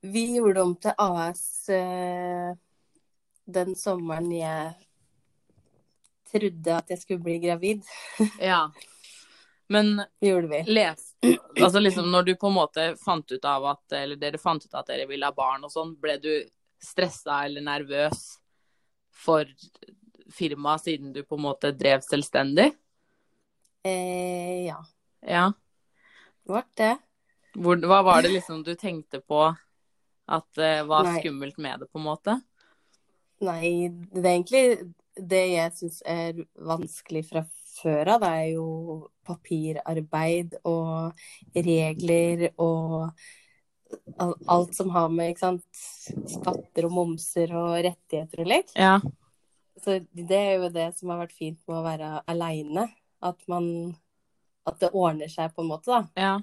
Vi 0.00 0.36
gjorde 0.36 0.62
om 0.62 0.74
til 0.76 0.92
AS 0.98 1.68
eh, 1.72 2.52
den 3.46 3.74
sommeren 3.78 4.28
jeg 4.34 4.74
trodde 6.30 6.76
at 6.76 6.92
jeg 6.92 7.02
skulle 7.02 7.24
bli 7.24 7.38
gravid. 7.46 7.86
Ja. 8.40 8.66
Men 9.68 9.96
Det 10.20 10.28
gjorde 10.28 10.48
vi. 10.48 10.62
les 10.70 11.14
Altså 11.62 11.80
liksom 11.80 12.10
når 12.12 12.22
du 12.22 12.34
på 12.38 12.46
en 12.46 12.54
måte 12.54 12.82
fant 13.02 13.32
ut 13.32 13.44
av 13.44 13.64
at 13.66 13.92
Eller 13.98 14.14
dere 14.16 14.38
fant 14.38 14.62
ut 14.62 14.74
at 14.78 14.86
dere 14.86 15.08
ville 15.10 15.26
ha 15.26 15.34
barn 15.34 15.64
og 15.66 15.72
sånn, 15.72 15.96
ble 15.98 16.14
du 16.22 16.30
stressa 16.78 17.40
eller 17.48 17.64
nervøs 17.66 18.36
for 19.10 19.48
firmaet 20.30 20.84
siden 20.84 21.10
du 21.12 21.24
på 21.24 21.34
en 21.38 21.46
måte 21.48 21.72
drev 21.74 22.04
selvstendig? 22.06 22.68
Eh, 23.86 24.66
ja. 24.66 24.80
Ja. 25.26 25.46
Det 26.42 26.52
ble 26.52 26.64
det. 26.80 26.92
Hvor, 27.56 27.80
hva 27.88 28.02
var 28.04 28.26
det 28.26 28.34
liksom 28.34 28.60
du 28.66 28.74
tenkte 28.78 29.22
på 29.22 29.40
at 30.26 30.58
eh, 30.60 30.82
var 30.86 31.06
Nei. 31.06 31.20
skummelt 31.20 31.58
med 31.62 31.80
det, 31.80 31.88
på 31.92 32.00
en 32.00 32.06
måte? 32.08 32.36
Nei, 33.46 33.88
det 34.12 34.24
er 34.24 34.32
egentlig 34.34 34.64
det 35.16 35.44
jeg 35.52 35.74
syns 35.76 36.02
er 36.08 36.42
vanskelig 36.56 37.24
fra 37.30 37.44
før 37.76 38.14
av. 38.16 38.24
Det 38.24 38.32
er 38.42 38.50
jo 38.56 38.68
papirarbeid 39.26 40.58
og 40.68 41.26
regler 41.54 42.48
og 42.56 43.10
alt 44.48 44.74
som 44.74 44.90
har 44.94 45.10
med 45.12 45.32
ikke 45.32 45.44
sant, 45.44 45.66
skatter 46.32 46.88
og 46.88 46.94
momser 46.96 47.52
og 47.54 47.76
rettigheter 47.86 48.42
og 48.42 48.50
lek. 48.50 48.72
Ja. 48.74 48.98
Så 49.82 50.00
det 50.10 50.38
er 50.38 50.54
jo 50.56 50.70
det 50.72 50.90
som 50.96 51.12
har 51.12 51.20
vært 51.24 51.36
fint 51.36 51.60
med 51.68 51.78
å 51.78 51.84
være 51.84 52.12
aleine. 52.32 52.88
At 53.22 53.38
man 53.48 53.94
At 54.66 54.80
det 54.80 54.90
ordner 54.92 55.28
seg 55.30 55.52
på 55.54 55.62
en 55.62 55.68
måte, 55.70 55.86
da. 55.86 56.08
Ja. 56.18 56.40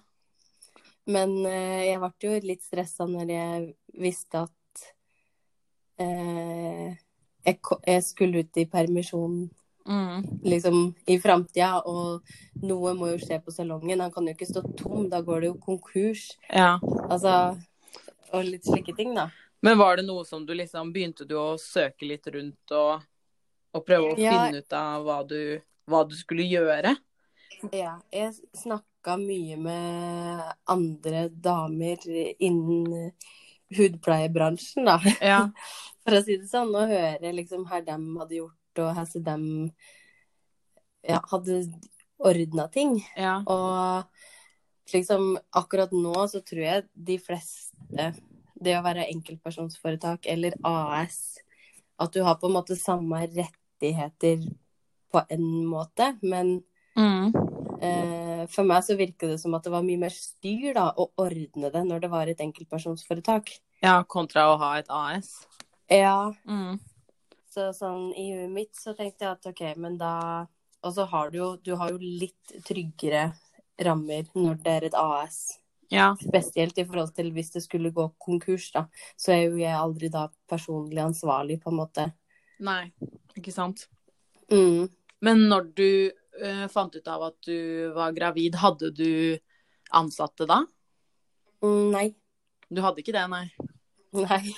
Men 1.06 1.46
eh, 1.46 1.90
jeg 1.90 2.00
ble 2.00 2.12
jo 2.22 2.38
litt 2.48 2.64
stressa 2.64 3.04
når 3.06 3.28
jeg 3.34 3.66
visste 4.00 4.46
at 4.46 4.86
eh, 6.00 6.94
jeg, 7.44 7.60
jeg 7.88 8.04
skulle 8.08 8.46
ut 8.46 8.58
i 8.64 8.66
permisjon 8.72 9.50
Mm. 9.86 10.40
liksom 10.48 10.94
i 11.12 11.18
framtida, 11.20 11.82
og 11.84 12.24
noe 12.64 12.94
må 12.96 13.10
jo 13.12 13.18
skje 13.20 13.42
på 13.44 13.52
salongen. 13.52 14.00
Han 14.00 14.14
kan 14.16 14.24
jo 14.30 14.32
ikke 14.32 14.48
stå 14.48 14.62
tom, 14.80 15.10
da 15.12 15.20
går 15.20 15.42
det 15.44 15.50
jo 15.50 15.58
konkurs. 15.60 16.38
ja. 16.50 16.78
Altså 17.10 17.58
Og 18.32 18.46
litt 18.48 18.64
slike 18.64 18.96
ting, 18.96 19.12
da. 19.14 19.28
Men 19.62 19.78
var 19.78 19.98
det 19.98 20.06
noe 20.08 20.24
som 20.26 20.46
du 20.46 20.54
liksom 20.56 20.94
Begynte 20.94 21.28
du 21.28 21.36
å 21.36 21.58
søke 21.60 22.08
litt 22.08 22.26
rundt 22.32 22.72
og, 22.72 23.04
og 23.76 23.86
prøve 23.86 24.14
å 24.14 24.18
Ja. 24.18 24.32
finne 24.48 24.64
ut 24.64 24.72
av 24.74 25.04
hva 25.04 25.20
du, 25.28 25.60
hva 25.90 26.04
du 26.08 26.16
skulle 26.18 26.46
gjøre? 26.48 26.96
Ja, 27.72 27.98
jeg 28.12 28.34
snakka 28.58 29.16
mye 29.22 29.58
med 29.60 30.44
andre 30.72 31.28
damer 31.32 32.04
innen 32.40 33.12
hudpleiebransjen, 33.74 34.88
da. 34.88 35.00
Ja. 35.24 35.40
for 36.04 36.18
å 36.18 36.22
si 36.26 36.38
det 36.40 36.50
sånn, 36.52 36.74
Og 36.76 36.92
høre 36.92 37.34
liksom 37.36 37.66
her 37.72 37.84
dem 37.88 38.14
hadde 38.20 38.42
gjort, 38.42 38.84
og 38.84 38.94
her 38.98 39.08
så 39.10 39.22
dem 39.24 39.46
ja, 41.08 41.20
hadde 41.32 41.64
ordna 42.24 42.68
ting. 42.72 42.98
Ja. 43.20 43.40
Og 43.48 44.94
liksom 44.94 45.38
akkurat 45.56 45.94
nå 45.96 46.28
så 46.32 46.44
tror 46.46 46.64
jeg 46.64 46.88
de 46.94 47.18
fleste 47.22 48.12
Det 48.64 48.76
å 48.78 48.84
være 48.86 49.08
enkeltpersonsforetak 49.10 50.28
eller 50.30 50.54
AS 50.68 51.40
At 51.98 52.14
du 52.14 52.22
har 52.24 52.38
på 52.40 52.50
en 52.50 52.58
måte 52.58 52.78
samme 52.78 53.24
rettigheter 53.26 54.44
på 55.14 55.24
en 55.30 55.48
måte, 55.70 56.18
men 56.24 56.64
Mm. 56.98 57.34
eh, 57.82 58.46
for 58.48 58.64
meg 58.70 58.84
så 58.84 58.96
virker 58.98 59.28
det 59.32 59.40
som 59.42 59.54
at 59.56 59.64
det 59.64 59.72
var 59.74 59.82
mye 59.82 59.98
mer 59.98 60.10
styr 60.14 60.74
da, 60.76 60.92
å 60.94 61.08
ordne 61.18 61.72
det 61.74 61.84
når 61.88 62.02
det 62.02 62.10
var 62.12 62.28
et 62.28 62.38
enkeltpersonsforetak. 62.44 63.50
ja, 63.82 64.04
kontra 64.04 64.54
å 64.54 64.58
ha 64.60 64.78
et 64.80 64.86
AS. 64.90 65.46
Ja, 65.90 66.32
Mm. 66.48 66.80
så 67.50 67.70
sånn 67.74 68.14
i 68.18 68.32
huet 68.34 68.50
mitt 68.52 68.74
så 68.76 68.96
tenkte 68.96 69.20
jeg 69.26 69.32
at 69.32 69.46
ok, 69.46 69.78
men 69.78 69.98
da 69.98 70.48
Og 70.86 70.94
så 70.94 71.08
har 71.08 71.30
du 71.32 71.38
jo 71.38 71.56
Du 71.64 71.76
har 71.78 71.92
jo 71.92 71.98
litt 71.98 72.52
tryggere 72.66 73.34
rammer 73.80 74.24
når 74.36 74.62
det 74.64 74.68
er 74.84 74.86
et 74.88 74.94
AS. 74.94 75.58
Ja. 75.90 76.14
Spesielt 76.20 76.78
i 76.78 76.84
forhold 76.84 77.14
til 77.16 77.32
hvis 77.32 77.52
det 77.54 77.64
skulle 77.64 77.92
gå 77.94 78.12
konkurs, 78.20 78.72
da. 78.74 78.88
Så 79.18 79.30
er 79.32 79.50
jo 79.50 79.56
jeg 79.58 79.72
aldri 79.74 80.10
da 80.12 80.28
personlig 80.50 80.98
ansvarlig, 81.00 81.62
på 81.64 81.72
en 81.72 81.78
måte. 81.78 82.14
Nei, 82.60 82.92
ikke 83.38 83.54
sant. 83.54 83.88
Mm. 84.52 84.90
Men 85.24 85.48
når 85.50 85.70
du 85.78 85.90
uh, 86.44 86.66
fant 86.72 86.96
ut 86.96 87.08
av 87.08 87.30
at 87.30 87.38
du 87.48 87.92
var 87.96 88.16
gravid, 88.16 88.58
hadde 88.60 88.92
du 88.96 89.12
ansatte 89.94 90.48
da? 90.50 90.64
Mm, 91.64 91.92
nei. 91.94 92.08
Du 92.74 92.82
hadde 92.84 93.04
ikke 93.04 93.16
det, 93.16 93.24
nei? 93.32 93.46
Nei. 94.14 94.42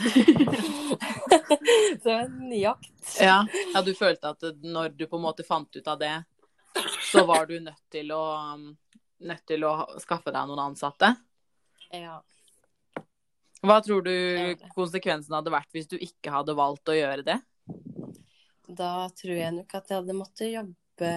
det 2.03 2.07
var 2.07 2.25
en 2.25 2.55
jakt. 2.55 2.93
Ja. 3.21 3.37
ja, 3.73 3.81
du 3.85 3.93
følte 3.95 4.33
at 4.33 4.47
når 4.63 4.95
du 4.97 5.05
på 5.07 5.19
en 5.19 5.27
måte 5.27 5.45
fant 5.47 5.69
ut 5.75 5.87
av 5.87 5.99
det, 6.01 6.15
så 7.11 7.23
var 7.29 7.45
du 7.47 7.59
nødt 7.59 7.83
til 7.93 8.11
å, 8.15 8.23
um, 8.55 8.71
nødt 9.23 9.45
til 9.47 9.63
å 9.67 9.75
skaffe 10.03 10.33
deg 10.33 10.49
noen 10.49 10.63
ansatte? 10.71 11.13
Ja. 11.93 12.19
Hva 13.65 13.79
tror 13.85 14.01
du 14.05 14.15
konsekvensen 14.75 15.33
hadde 15.37 15.53
vært 15.53 15.71
hvis 15.73 15.87
du 15.89 15.95
ikke 15.97 16.33
hadde 16.33 16.57
valgt 16.57 16.89
å 16.91 16.97
gjøre 16.97 17.23
det? 17.25 17.39
Da 18.67 19.09
tror 19.13 19.35
jeg 19.37 19.53
nok 19.53 19.73
at 19.77 19.89
jeg 19.89 19.99
hadde 19.99 20.17
måttet 20.17 20.53
jobbe 20.53 21.11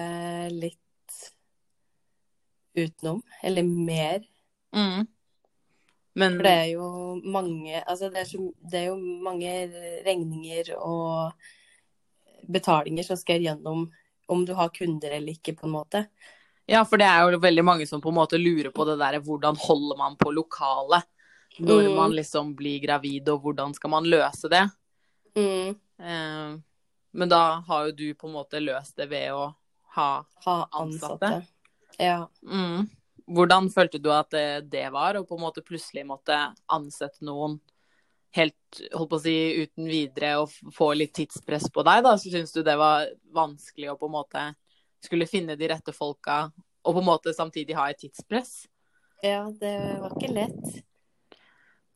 litt 0.53 1.15
utenom. 2.77 3.21
Eller 3.43 3.63
mer. 3.63 4.25
Mm. 4.75 5.07
Men 6.19 6.35
For 6.37 6.43
det 6.43 6.51
er 6.51 6.67
jo 6.73 6.87
mange 7.23 7.79
Altså, 7.79 8.09
det 8.11 8.21
er, 8.21 8.27
så, 8.29 8.51
det 8.71 8.79
er 8.81 8.87
jo 8.89 8.97
mange 9.23 9.53
regninger 10.05 10.73
og 10.77 11.31
betalinger 12.49 13.05
som 13.05 13.17
skal 13.19 13.41
gjennom 13.45 13.87
om 14.29 14.43
du 14.45 14.53
har 14.53 14.69
kunder 14.69 15.15
eller 15.15 15.33
ikke, 15.33 15.55
på 15.57 15.65
en 15.65 15.73
måte. 15.73 16.03
Ja, 16.69 16.83
for 16.85 17.01
det 17.01 17.07
er 17.09 17.31
jo 17.33 17.39
veldig 17.41 17.63
mange 17.65 17.87
som 17.89 18.01
på 18.01 18.11
en 18.11 18.19
måte 18.19 18.37
lurer 18.37 18.69
på 18.73 18.85
det 18.85 18.99
der 19.01 19.17
hvordan 19.25 19.57
holder 19.57 19.97
man 19.97 20.17
på 20.19 20.29
lokalet 20.35 21.07
når 21.59 21.87
Mm. 21.89 21.95
man 21.95 22.11
liksom 22.13 22.51
blir 22.55 22.79
gravid, 22.79 23.27
og 23.29 23.41
hvordan 23.41 23.73
skal 23.73 23.89
man 23.89 24.05
løse 24.05 24.47
det? 24.49 24.69
Mm. 25.35 25.73
Eh, 25.99 26.59
men 27.11 27.29
da 27.29 27.41
har 27.67 27.85
jo 27.89 27.91
du 27.91 28.07
på 28.15 28.27
en 28.27 28.33
måte 28.37 28.59
løst 28.61 28.97
det 28.97 29.09
ved 29.11 29.31
å 29.33 29.49
ha 29.95 30.09
Ha 30.45 30.69
Ansatte. 30.71 31.25
ansatte. 31.25 31.47
Ja. 31.97 32.29
mm. 32.43 32.87
Hvordan 33.29 33.69
følte 33.69 33.99
du 34.01 34.09
at 34.13 34.29
det, 34.33 34.69
det 34.71 34.87
var, 34.93 35.15
å 35.19 35.25
på 35.27 35.35
en 35.37 35.43
måte 35.43 35.61
plutselig 35.61 36.05
måtte 36.09 36.37
ansette 36.67 37.21
noen 37.25 37.59
helt, 38.33 38.79
holdt 38.93 39.09
på 39.11 39.17
å 39.19 39.21
si, 39.21 39.35
uten 39.61 39.85
videre 39.89 40.35
og 40.41 40.49
få 40.73 40.91
litt 40.97 41.13
tidspress 41.17 41.67
på 41.73 41.83
deg, 41.85 42.03
da? 42.05 42.15
Så 42.17 42.31
syns 42.33 42.53
du 42.53 42.61
det 42.65 42.75
var 42.79 43.05
vanskelig 43.33 43.91
å 43.91 43.97
på 44.01 44.09
en 44.09 44.15
måte 44.17 44.43
skulle 45.05 45.27
finne 45.29 45.55
de 45.59 45.69
rette 45.71 45.93
folka, 45.95 46.51
og 46.83 46.93
på 46.95 47.01
en 47.03 47.07
måte 47.09 47.33
samtidig 47.33 47.77
ha 47.77 47.89
et 47.91 48.01
tidspress? 48.01 48.67
ja, 49.23 49.43
det 49.59 49.99
var 50.01 50.13
ikke 50.15 50.31
lett. 50.33 50.67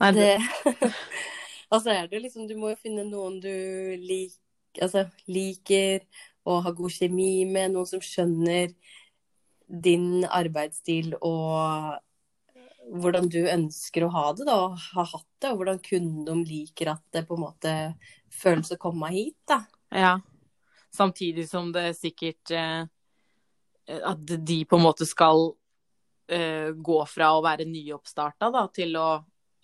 Nei, 0.02 0.12
det, 0.18 0.30
Det 0.66 0.92
altså 1.74 1.90
er 1.94 2.08
det 2.12 2.20
liksom 2.26 2.48
Du 2.50 2.56
må 2.60 2.74
jo 2.74 2.80
finne 2.82 3.06
noen 3.08 3.40
du 3.44 3.50
lik, 4.02 4.34
altså, 4.82 5.08
liker 5.28 6.06
og 6.50 6.64
har 6.66 6.76
god 6.78 6.96
kjemi 6.98 7.46
med, 7.50 7.74
noen 7.74 7.88
som 7.88 8.04
skjønner 8.04 8.74
din 9.68 10.26
arbeidsstil 10.28 11.14
og 11.22 12.00
hvordan 12.92 13.30
du 13.32 13.40
ønsker 13.48 14.04
å 14.06 14.12
ha 14.14 14.26
det, 14.36 14.46
da, 14.48 14.58
og 14.66 14.76
ha 14.94 15.06
hatt 15.08 15.30
det, 15.40 15.52
og 15.52 15.62
hvordan 15.62 15.80
kunden 15.84 16.44
liker 16.48 16.92
at 16.94 17.04
det 17.16 17.24
på 17.28 17.38
en 17.38 17.46
måte 17.46 17.74
føles 18.34 18.74
å 18.76 18.80
komme 18.82 19.10
hit, 19.14 19.40
da. 19.50 19.62
Ja. 19.94 20.18
Samtidig 20.94 21.48
som 21.50 21.72
det 21.74 21.96
sikkert 21.98 22.52
eh, 22.54 22.84
At 24.06 24.20
de 24.22 24.58
på 24.70 24.78
en 24.78 24.84
måte 24.86 25.08
skal 25.10 25.48
eh, 26.30 26.70
gå 26.74 27.00
fra 27.10 27.32
å 27.34 27.42
være 27.46 27.66
nyoppstarta 27.66 28.52
da, 28.54 28.68
til, 28.74 28.94
å, 29.00 29.08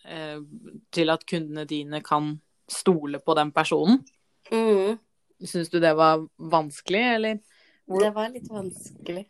eh, 0.06 0.40
til 0.90 1.14
at 1.14 1.26
kundene 1.30 1.68
dine 1.70 2.02
kan 2.06 2.34
stole 2.70 3.22
på 3.22 3.36
den 3.38 3.54
personen. 3.54 4.02
Mm. 4.52 4.98
Syns 5.46 5.70
du 5.70 5.80
det 5.80 5.94
var 5.96 6.26
vanskelig, 6.38 7.04
eller? 7.16 7.40
Det 8.00 8.10
var 8.16 8.30
litt 8.30 8.50
vanskelig. 8.52 9.26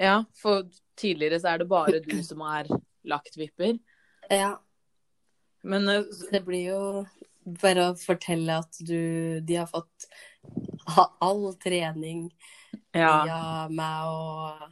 Ja, 0.00 0.24
for 0.36 0.64
tidligere 0.96 1.40
så 1.40 1.52
er 1.52 1.58
det 1.60 1.68
bare 1.68 2.00
du 2.04 2.22
som 2.24 2.40
er 2.46 2.68
lagt 3.04 3.36
vipper. 3.36 3.78
Ja. 4.30 4.54
Men 5.62 5.88
eh, 5.88 6.06
Det 6.32 6.40
blir 6.46 6.70
jo 6.70 6.82
bare 7.60 7.90
å 7.90 7.96
fortelle 7.98 8.58
at 8.62 8.78
du 8.86 9.40
De 9.44 9.56
har 9.58 9.68
fått 9.68 10.06
all 11.20 11.50
trening 11.60 12.28
ja, 12.94 13.10
via 13.24 13.40
meg 13.68 14.08
og 14.08 14.70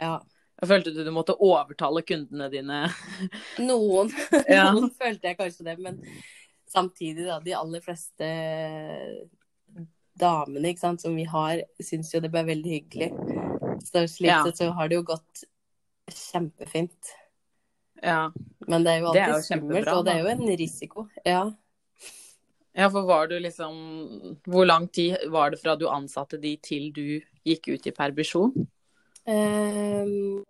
Ja. 0.00 0.20
jeg 0.60 0.68
følte 0.70 0.92
du 0.94 1.02
du 1.04 1.10
måtte 1.14 1.34
overtale 1.34 2.02
kundene 2.06 2.50
dine. 2.52 2.84
Noen. 3.58 4.12
Ja. 4.48 4.70
Noen 4.72 4.92
følte 4.94 5.32
jeg 5.32 5.38
kanskje 5.40 5.66
det, 5.66 5.78
men 5.82 5.98
samtidig, 6.72 7.26
da. 7.26 7.38
De 7.44 7.54
aller 7.58 7.84
fleste 7.84 8.28
damene 10.20 10.74
sant, 10.78 11.00
som 11.00 11.14
vi 11.16 11.24
har, 11.24 11.62
syns 11.82 12.12
jo 12.14 12.20
det 12.20 12.30
ble 12.32 12.44
veldig 12.48 12.74
hyggelig. 12.76 13.10
Så 13.86 14.04
slik 14.08 14.30
Ja. 14.30 14.44
sett 14.44 14.60
så 14.60 14.70
har 14.76 14.88
det 14.88 15.00
jo 15.00 15.02
gått 15.02 15.44
kjempefint. 16.10 17.14
Ja. 18.02 18.30
Men 18.66 18.84
det 18.84 18.92
er 18.92 19.00
jo 19.00 19.10
alltid 19.10 19.22
er 19.22 19.34
jo 19.34 19.42
skummelt, 19.46 19.88
og 19.88 20.04
det 20.04 20.14
er 20.14 20.22
jo 20.24 20.30
en 20.34 20.56
risiko. 20.56 21.08
Ja. 21.24 21.52
Ja, 22.72 22.88
for 22.88 23.02
var 23.02 23.26
du 23.26 23.34
liksom 23.40 24.38
Hvor 24.46 24.64
lang 24.64 24.88
tid 24.88 25.16
var 25.28 25.50
det 25.50 25.58
fra 25.58 25.74
du 25.76 25.88
ansatte 25.88 26.38
de 26.40 26.56
til 26.56 26.92
du 26.92 27.20
gikk 27.44 27.66
ut 27.68 27.86
i 27.86 27.90
permisjon? 27.90 28.52
Um, 29.26 30.44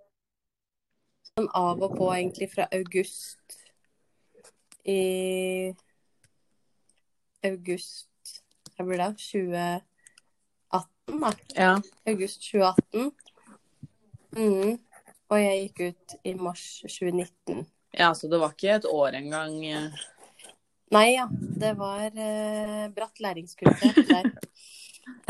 sånn 1.32 1.48
av 1.56 1.80
og 1.82 1.96
på 1.96 2.10
egentlig 2.12 2.50
fra 2.52 2.68
august 2.72 3.56
i 4.84 5.72
august 7.47 8.09
Hva 8.76 8.85
blir 8.88 8.99
det? 9.02 9.11
2018, 9.18 9.82
da. 11.20 11.32
Ja. 11.56 11.73
August 12.06 12.42
2018. 12.52 13.11
Mm. 14.37 14.78
Og 15.30 15.38
jeg 15.40 15.61
gikk 15.68 15.80
ut 15.90 16.14
i 16.26 16.35
mars 16.38 16.64
2019. 16.87 17.66
ja, 17.99 18.12
så 18.14 18.28
det 18.30 18.38
var 18.40 18.50
ikke 18.54 18.75
et 18.78 18.87
år 18.87 19.14
engang. 19.18 19.56
eh. 19.66 19.90
Nei 20.90 21.12
ja, 21.14 21.26
det 21.30 21.75
var 21.78 22.06
eh, 22.18 22.88
bratt 22.94 23.20
læringskurve 23.23 23.92
der. 24.09 24.30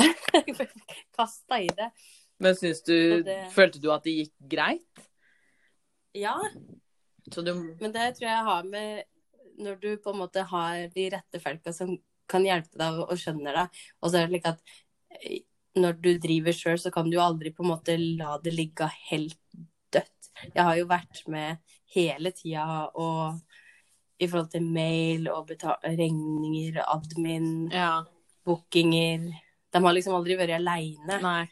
Kasta 1.17 1.59
i 1.61 1.69
det. 1.77 1.91
Men 2.41 2.55
syns 2.57 2.83
du 2.83 3.23
det- 3.23 3.51
Følte 3.53 3.79
du 3.81 3.91
at 3.93 4.05
det 4.05 4.11
gikk 4.17 4.33
greit? 4.49 5.07
Ja, 6.17 6.37
Så 7.33 7.43
du 7.45 7.53
Men 7.81 7.93
det 7.93 8.17
tror 8.17 8.27
jeg 8.29 8.45
har 8.45 8.63
med 8.65 9.05
når 9.61 9.81
du 9.83 9.91
på 10.03 10.13
en 10.15 10.23
måte 10.23 10.45
har 10.51 10.87
de 10.95 11.07
rette 11.15 11.41
folka 11.43 11.73
som 11.77 11.95
kan 12.31 12.47
hjelpe 12.47 12.79
deg 12.79 13.01
og 13.05 13.17
skjønner 13.19 13.57
deg. 13.63 13.81
Og 14.01 14.11
så 14.11 14.21
er 14.21 14.27
det 14.27 14.33
slik 14.35 14.49
at 14.51 14.61
eh, 15.21 15.41
når 15.81 15.99
du 16.03 16.11
driver 16.23 16.57
sjøl, 16.57 16.79
så 16.83 16.93
kan 16.95 17.11
du 17.11 17.17
jo 17.17 17.25
aldri 17.25 17.53
på 17.55 17.65
en 17.65 17.73
måte 17.73 17.97
la 17.99 18.37
det 18.43 18.55
ligge 18.57 18.89
helt 19.11 19.39
dødt. 19.95 20.31
Jeg 20.55 20.65
har 20.65 20.77
jo 20.79 20.89
vært 20.91 21.23
med 21.31 21.61
hele 21.95 22.33
tida 22.35 22.67
og 22.99 23.41
i 24.21 24.29
forhold 24.29 24.51
til 24.53 24.67
mail 24.69 25.29
og 25.33 25.49
regninger, 25.51 26.83
admin, 26.85 27.71
Ja. 27.73 28.03
bookinger 28.45 29.31
De 29.73 29.79
har 29.85 29.95
liksom 29.95 30.15
aldri 30.17 30.37
vært 30.37 30.57
aleine. 30.59 31.47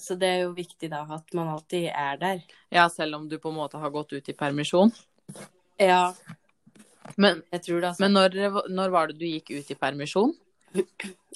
Så 0.00 0.14
det 0.18 0.28
er 0.28 0.42
jo 0.44 0.52
viktig 0.56 0.90
da 0.92 1.02
at 1.16 1.34
man 1.34 1.48
alltid 1.48 1.88
er 1.88 2.16
der. 2.20 2.42
Ja, 2.70 2.88
selv 2.88 3.16
om 3.16 3.28
du 3.28 3.38
på 3.38 3.48
en 3.50 3.56
måte 3.56 3.80
har 3.80 3.90
gått 3.90 4.12
ut 4.12 4.28
i 4.28 4.32
permisjon. 4.36 4.92
Ja, 5.80 6.12
Men, 7.16 7.42
det, 7.50 7.60
altså. 7.68 8.00
men 8.00 8.12
når, 8.12 8.36
når 8.70 8.90
var 8.94 9.06
det 9.10 9.18
du 9.18 9.26
gikk 9.26 9.50
ut 9.58 9.70
i 9.70 9.74
permisjon? 9.78 10.34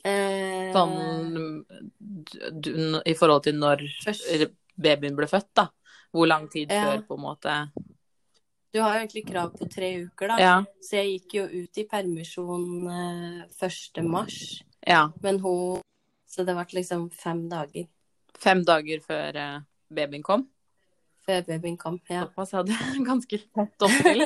Eh, 0.05 0.71
Sånn 0.75 1.65
du, 1.99 3.01
i 3.05 3.15
forhold 3.19 3.43
til 3.47 3.57
når 3.59 3.83
Først- 4.05 4.53
babyen 4.77 5.17
ble 5.17 5.27
født, 5.31 5.49
da. 5.57 5.69
Hvor 6.15 6.29
lang 6.31 6.49
tid 6.53 6.71
Ja. 6.71 6.85
før 6.85 7.03
på 7.09 7.15
en 7.17 7.25
måte 7.25 7.55
Du 8.73 8.81
har 8.83 8.95
jo 8.95 9.01
egentlig 9.07 9.27
krav 9.27 9.53
på 9.57 9.69
tre 9.71 10.05
uker, 10.05 10.29
da. 10.29 10.37
Ja. 10.39 10.65
Så 10.83 10.97
jeg 10.99 11.21
gikk 11.21 11.35
jo 11.35 11.45
ut 11.47 11.79
i 11.79 11.85
permisjon 11.85 12.89
eh, 12.91 13.45
1. 13.69 14.03
mars. 14.05 14.63
ja. 14.87 15.09
Men 15.23 15.39
hun 15.41 15.81
Så 16.27 16.45
det 16.45 16.55
ble 16.55 16.65
liksom 16.81 17.11
fem 17.13 17.49
dager 17.49 17.87
Fem 18.39 18.65
dager 18.65 19.01
før 19.01 19.37
eh, 19.37 19.61
babyen 19.91 20.23
kom. 20.23 20.49
Før 21.25 21.43
babyen 21.47 21.77
kom. 21.81 21.99
Ja. 22.11 22.27
Såpass 22.27 22.53
hadde 22.57 22.77
jeg 22.77 23.05
ganske 23.07 23.41
tett 23.43 23.87
opptil. 23.87 24.25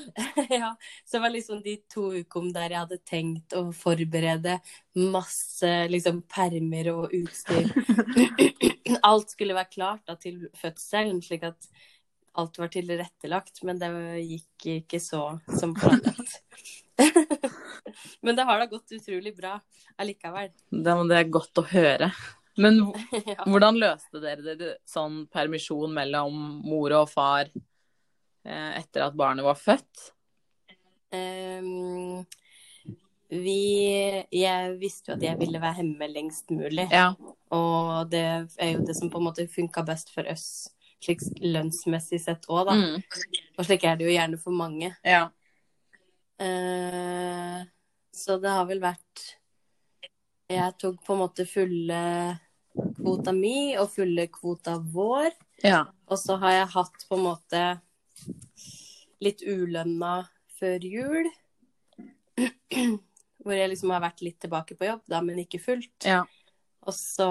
ja. 0.60 0.72
Så 1.04 1.16
det 1.16 1.22
var 1.24 1.34
liksom 1.34 1.62
de 1.64 1.76
to 1.92 2.08
ukene 2.16 2.54
der 2.56 2.74
jeg 2.74 2.84
hadde 2.84 3.00
tenkt 3.08 3.56
å 3.58 3.66
forberede 3.76 4.58
masse 5.12 5.70
liksom 5.92 6.24
permer 6.30 6.92
og 6.94 7.14
utstyr. 7.20 7.70
Alt 9.08 9.36
skulle 9.36 9.56
være 9.56 9.72
klart 9.72 10.04
da, 10.08 10.16
til 10.20 10.48
fødselen, 10.58 11.22
slik 11.24 11.46
at 11.46 11.70
alt 12.40 12.58
var 12.58 12.70
tilrettelagt. 12.72 13.62
Men 13.66 13.78
det 13.80 13.90
gikk 14.24 14.66
ikke 14.80 15.00
så 15.02 15.24
som 15.58 15.74
planlagt. 15.76 16.40
men 18.24 18.36
det 18.36 18.44
har 18.48 18.60
da 18.60 18.68
gått 18.70 18.92
utrolig 18.98 19.32
bra 19.36 19.56
allikevel. 20.00 20.52
Det, 20.70 20.96
det 21.10 21.18
er 21.18 21.32
godt 21.32 21.62
å 21.62 21.66
høre. 21.70 22.10
Men 22.58 22.80
hvordan 23.48 23.78
løste 23.78 24.22
dere 24.22 24.56
det 24.58 24.70
sånn 24.88 25.24
permisjon 25.32 25.92
mellom 25.94 26.40
mor 26.64 26.94
og 26.98 27.10
far 27.12 27.46
eh, 27.50 28.72
etter 28.80 29.06
at 29.06 29.16
barnet 29.18 29.46
var 29.46 29.58
født? 29.58 30.10
Um, 31.10 32.26
vi 33.30 33.62
Jeg 34.30 34.74
visste 34.78 35.10
jo 35.10 35.16
at 35.16 35.24
jeg 35.24 35.38
ville 35.38 35.62
være 35.62 35.82
hjemme 35.82 36.10
lengst 36.10 36.50
mulig. 36.54 36.86
Ja. 36.90 37.12
Og 37.54 38.10
det 38.10 38.24
er 38.58 38.74
jo 38.74 38.84
det 38.86 38.96
som 38.98 39.10
på 39.10 39.18
en 39.18 39.28
måte 39.30 39.48
funka 39.50 39.84
best 39.86 40.10
for 40.14 40.26
oss, 40.30 40.70
slik 41.02 41.22
lønnsmessig 41.42 42.20
sett 42.22 42.46
òg, 42.50 42.70
da. 42.70 42.78
Mm. 42.78 43.58
Og 43.58 43.66
slik 43.66 43.86
er 43.86 43.98
det 43.98 44.08
jo 44.08 44.14
gjerne 44.14 44.40
for 44.42 44.56
mange. 44.56 44.94
ja. 45.06 45.28
Uh, 46.40 47.60
så 48.16 48.38
det 48.40 48.48
har 48.48 48.64
vel 48.68 48.80
vært 48.82 49.24
Jeg 50.50 50.74
tok 50.82 50.98
på 51.06 51.14
en 51.14 51.20
måte 51.22 51.44
fulle 51.46 52.00
kvota 52.96 53.32
mi 53.34 53.76
og 53.78 53.90
fulle 53.92 54.26
kvota 54.32 54.76
vår. 54.82 55.30
Ja. 55.62 55.84
Og 56.10 56.18
så 56.18 56.36
har 56.42 56.56
jeg 56.56 56.72
hatt 56.74 57.06
på 57.08 57.18
en 57.18 57.24
måte 57.28 57.62
litt 59.22 59.42
ulønna 59.46 60.14
før 60.58 60.86
jul. 60.86 61.30
Hvor 63.40 63.56
jeg 63.56 63.70
liksom 63.72 63.92
har 63.94 64.02
vært 64.04 64.20
litt 64.24 64.38
tilbake 64.42 64.76
på 64.76 64.84
jobb, 64.88 65.02
da, 65.08 65.22
men 65.24 65.38
ikke 65.44 65.60
fullt. 65.62 65.94
ja. 66.08 66.22
Og 66.88 66.94
så 66.96 67.26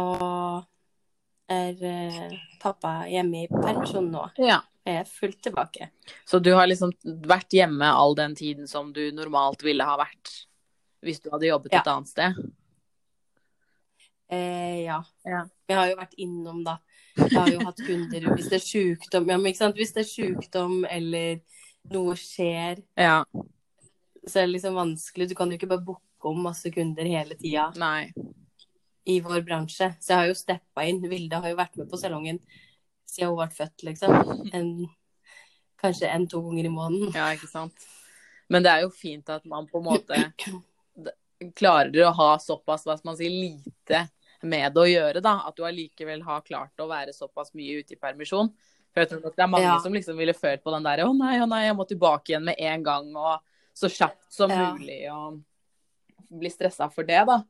er 1.50 1.80
eh, 1.90 2.34
pappa 2.62 3.00
hjemme 3.10 3.40
i 3.44 3.48
permisjon 3.50 4.12
nå. 4.14 4.28
ja. 4.38 4.60
Jeg 4.90 5.02
er 5.04 5.10
fullt 5.10 5.40
tilbake. 5.44 5.88
Så 6.26 6.40
du 6.42 6.48
har 6.56 6.66
liksom 6.70 6.90
vært 7.30 7.52
hjemme 7.54 7.86
all 7.94 8.16
den 8.18 8.32
tiden 8.38 8.66
som 8.70 8.88
du 8.96 9.02
normalt 9.14 9.62
ville 9.66 9.86
ha 9.86 9.98
vært 10.00 10.32
hvis 11.06 11.20
du 11.22 11.28
hadde 11.34 11.50
jobbet 11.50 11.74
Ja. 11.76 11.82
et 11.84 11.90
annet 11.92 12.10
sted? 12.10 12.40
Eh, 14.30 14.84
ja. 14.86 15.00
Ja. 15.26 15.44
Jeg 15.70 15.78
har 15.78 15.88
jo 15.90 15.98
vært 16.00 16.14
innom, 16.22 16.64
da. 16.66 16.78
Jeg 17.18 17.34
har 17.36 17.50
jo 17.52 17.64
hatt 17.66 17.80
kunder 17.84 18.28
hvis 18.36 18.50
det 18.52 18.60
er 18.60 18.66
sjukdom, 18.66 19.30
ja, 19.32 19.38
men 19.38 19.50
ikke 19.52 19.60
sant? 19.64 19.76
Hvis 19.80 19.94
det 19.96 20.04
er 20.06 20.10
sjukdom 20.10 20.84
eller 20.90 21.40
noe 21.92 22.14
skjer, 22.20 22.84
Ja. 22.98 23.24
så 24.28 24.40
er 24.42 24.46
det 24.48 24.54
liksom 24.54 24.78
vanskelig. 24.78 25.30
Du 25.30 25.36
kan 25.36 25.50
jo 25.50 25.58
ikke 25.58 25.70
bare 25.72 25.84
booke 25.86 26.30
om 26.30 26.44
masse 26.44 26.70
kunder 26.72 27.04
hele 27.08 27.36
tida 27.40 27.72
i 29.10 29.20
vår 29.26 29.42
bransje. 29.48 29.96
Så 30.00 30.14
jeg 30.14 30.18
har 30.20 30.28
jo 30.30 30.38
steppa 30.38 30.86
inn. 30.86 31.02
Vilde 31.10 31.40
har 31.42 31.50
jo 31.50 31.58
vært 31.58 31.78
med 31.80 31.90
på 31.90 31.98
salongen 31.98 32.40
siden 33.10 33.32
hun 33.32 33.40
ble 33.40 33.48
født, 33.56 33.84
liksom. 33.88 34.52
En, 34.54 34.88
kanskje 35.82 36.12
en-to 36.12 36.42
ganger 36.46 36.66
i 36.68 36.74
måneden. 36.74 37.14
Ja, 37.16 37.32
ikke 37.34 37.50
sant. 37.50 37.88
Men 38.50 38.64
det 38.64 38.72
er 38.72 38.82
jo 38.86 38.92
fint 38.94 39.30
at 39.30 39.46
man 39.50 39.66
på 39.70 39.80
en 39.80 39.88
måte 39.88 40.20
klarer 41.56 41.96
å 42.06 42.14
ha 42.14 42.30
såpass, 42.38 42.84
hva 42.86 42.98
skal 43.00 43.10
man 43.14 43.18
si, 43.18 43.30
lite 43.32 44.04
med 44.44 44.74
det 44.74 44.82
å 44.82 44.88
gjøre, 44.90 45.22
da. 45.22 45.44
At 45.48 45.56
du 45.56 45.64
allikevel 45.64 46.22
har 46.24 46.42
klart 46.42 46.78
å 46.80 46.88
være 46.90 47.14
såpass 47.14 47.54
mye 47.54 47.80
ute 47.82 47.94
i 47.94 48.00
permisjon. 48.00 48.52
For 48.94 49.02
jeg 49.04 49.10
tror 49.12 49.24
nok 49.24 49.36
det 49.36 49.44
er 49.44 49.48
mange 49.52 49.64
Ja. 49.68 49.80
som 49.80 49.94
liksom 49.94 50.18
ville 50.18 50.34
følt 50.34 50.64
på 50.64 50.72
den 50.72 50.84
der 50.84 51.04
å 51.06 51.14
nei, 51.18 51.38
å 51.40 51.48
nei, 51.48 51.66
jeg 51.68 51.76
må 51.76 51.86
tilbake 51.88 52.30
igjen 52.34 52.44
med 52.46 52.56
en 52.58 52.84
gang, 52.84 53.16
og 53.16 53.40
så 53.76 53.88
kjapt 53.90 54.32
som 54.32 54.50
Ja. 54.50 54.74
mulig, 54.74 55.12
og 55.12 55.44
bli 56.40 56.50
stressa 56.50 56.92
for 56.92 57.04
det, 57.04 57.26
da. 57.26 57.44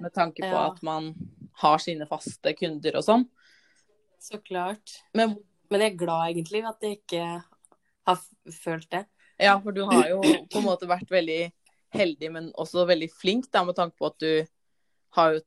Med 0.00 0.12
tanke 0.12 0.40
på 0.42 0.50
Ja. 0.50 0.70
at 0.70 0.82
man 0.82 1.14
har 1.54 1.78
sine 1.78 2.06
faste 2.06 2.54
kunder 2.56 2.96
og 2.96 3.04
sånn. 3.04 3.28
Så 4.20 4.38
klart. 4.42 5.02
Men 5.14 5.36
Men 5.70 5.80
jeg 5.80 5.92
er 5.94 5.96
glad 6.06 6.34
egentlig 6.34 6.64
at 6.68 6.80
jeg 6.80 6.98
ikke 7.08 7.44
har 8.06 8.18
følt 8.52 8.88
det. 8.90 9.06
Ja, 9.40 9.58
for 9.58 9.72
du 9.72 9.84
har 9.84 10.08
jo 10.08 10.20
på 10.20 10.56
en 10.58 10.62
måte 10.64 10.86
vært 10.86 11.08
veldig 11.08 11.52
heldig, 11.92 12.30
men 12.32 12.52
også 12.52 12.86
veldig 12.86 13.10
flink, 13.10 13.50
da, 13.50 13.64
med 13.64 13.74
tanke 13.74 13.96
på 13.96 14.06
at 14.06 14.18
du 14.18 14.46
har 15.14 15.36
jo 15.36 15.40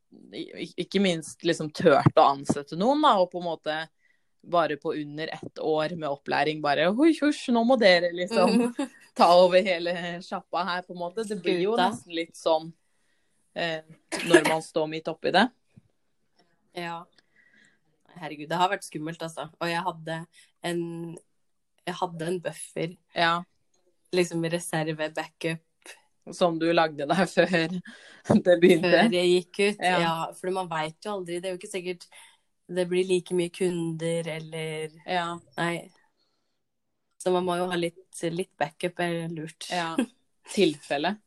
ikke 0.79 1.01
minst 1.03 1.43
liksom 1.43 1.69
tørt 1.75 2.15
å 2.17 2.29
ansette 2.31 2.77
noen, 2.79 3.01
da, 3.03 3.17
og 3.19 3.31
på 3.31 3.41
en 3.41 3.47
måte 3.49 3.77
bare 4.47 4.77
på 4.79 4.93
under 4.93 5.27
ett 5.27 5.59
år 5.59 5.95
med 5.99 6.09
opplæring 6.09 6.61
bare 6.63 6.87
Husj, 6.95 7.19
husj, 7.25 7.49
nå 7.51 7.63
må 7.67 7.75
dere 7.79 8.13
liksom 8.15 8.69
ta 9.17 9.27
over 9.35 9.63
hele 9.65 9.93
sjappa 10.23 10.63
her, 10.69 10.85
på 10.87 10.95
en 10.95 11.01
måte. 11.01 11.25
Det 11.27 11.39
blir 11.43 11.59
jo 11.65 11.75
nesten 11.79 12.15
litt 12.15 12.37
sånn 12.39 12.71
eh, 13.57 13.83
når 14.29 14.47
man 14.47 14.63
står 14.63 14.87
midt 14.91 15.11
oppi 15.11 15.33
det. 15.35 15.47
Ja. 16.77 17.01
Herregud, 18.17 18.47
det 18.49 18.59
har 18.59 18.71
vært 18.71 18.87
skummelt, 18.87 19.21
altså. 19.21 19.49
Og 19.59 19.71
jeg 19.71 19.83
hadde 19.89 20.21
en 20.65 20.81
Jeg 21.87 21.95
hadde 22.01 22.25
en 22.27 22.41
buffer, 22.43 22.97
Ja, 23.15 23.35
liksom 24.11 24.43
reserve, 24.51 25.09
backup, 25.15 25.61
som 26.35 26.57
du 26.59 26.65
lagde 26.73 27.05
deg 27.07 27.29
før 27.35 27.51
det 27.77 28.55
begynte. 28.61 28.89
før 28.91 29.11
det 29.13 29.25
gikk 29.27 29.59
ut. 29.61 29.77
Ja. 29.83 29.99
Ja, 30.03 30.15
for 30.39 30.51
man 30.55 30.67
veit 30.71 30.97
jo 31.05 31.13
aldri. 31.17 31.37
Det 31.39 31.49
er 31.49 31.55
jo 31.55 31.59
ikke 31.61 31.71
sikkert 31.75 32.07
det 32.67 32.83
blir 32.89 33.05
like 33.07 33.31
mye 33.37 33.51
kunder 33.55 34.27
eller 34.27 34.89
Ja, 35.07 35.37
Nei. 35.57 35.87
Så 37.17 37.31
man 37.33 37.45
må 37.47 37.55
jo 37.57 37.65
ha 37.71 37.77
litt, 37.79 38.01
litt 38.31 38.51
backup, 38.59 38.99
er 39.01 39.27
lurt. 39.31 39.69
ja. 39.71 39.93
Tilfelle. 40.53 41.15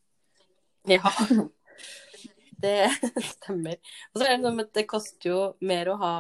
Ja. 0.89 1.01
Det 2.61 2.89
stemmer. 3.35 3.77
Og 4.15 4.21
så 4.23 4.27
er 4.31 4.39
det 4.41 4.53
med 4.57 4.67
at 4.69 4.73
det 4.79 4.87
koster 4.89 5.29
jo 5.29 5.41
mer 5.61 5.91
å 5.93 5.99
ha 6.01 6.13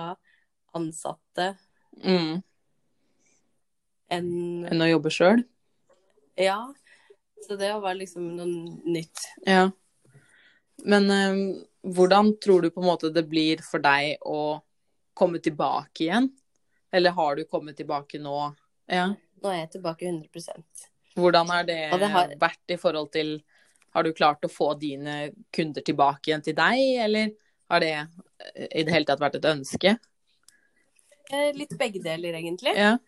ansatte 0.76 1.54
Mm. 2.00 2.38
enn 4.14 4.28
Enn 4.70 4.84
å 4.84 4.88
jobbe 4.88 5.10
sjøl. 5.12 5.42
Ja. 6.40 6.58
Så 7.46 7.56
det 7.56 7.70
var 7.82 7.94
liksom 7.96 8.26
noe 8.36 8.46
nytt. 8.84 9.22
Ja. 9.46 9.70
Men 10.84 11.10
eh, 11.10 11.40
hvordan 11.96 12.34
tror 12.42 12.62
du 12.62 12.70
på 12.70 12.82
en 12.82 12.88
måte 12.90 13.10
det 13.12 13.26
blir 13.28 13.62
for 13.64 13.82
deg 13.84 14.20
å 14.26 14.60
komme 15.16 15.40
tilbake 15.42 16.06
igjen? 16.06 16.30
Eller 16.92 17.14
har 17.16 17.36
du 17.36 17.44
kommet 17.44 17.76
tilbake 17.78 18.20
nå? 18.22 18.36
Ja. 18.90 19.10
Nå 19.40 19.52
er 19.52 19.62
jeg 19.64 19.72
tilbake 19.76 20.08
100 20.08 20.62
Hvordan 21.16 21.48
har 21.50 21.64
det, 21.64 21.78
det 21.98 22.10
har- 22.12 22.34
vært 22.38 22.74
i 22.74 22.76
forhold 22.78 23.10
til 23.12 23.40
Har 23.90 24.04
du 24.06 24.12
klart 24.14 24.44
å 24.46 24.48
få 24.48 24.78
dine 24.78 25.32
kunder 25.50 25.82
tilbake 25.82 26.30
igjen 26.30 26.42
til 26.46 26.54
deg, 26.54 26.78
eller 27.02 27.32
har 27.70 27.80
det 27.80 27.88
eh, 28.54 28.68
i 28.70 28.84
det 28.86 28.92
hele 28.94 29.04
tatt 29.08 29.18
vært 29.18 29.40
et 29.40 29.48
ønske? 29.50 29.96
Litt 31.54 31.74
begge 31.78 31.98
deler, 32.02 32.36
egentlig. 32.38 32.76
Ja. 32.78 32.98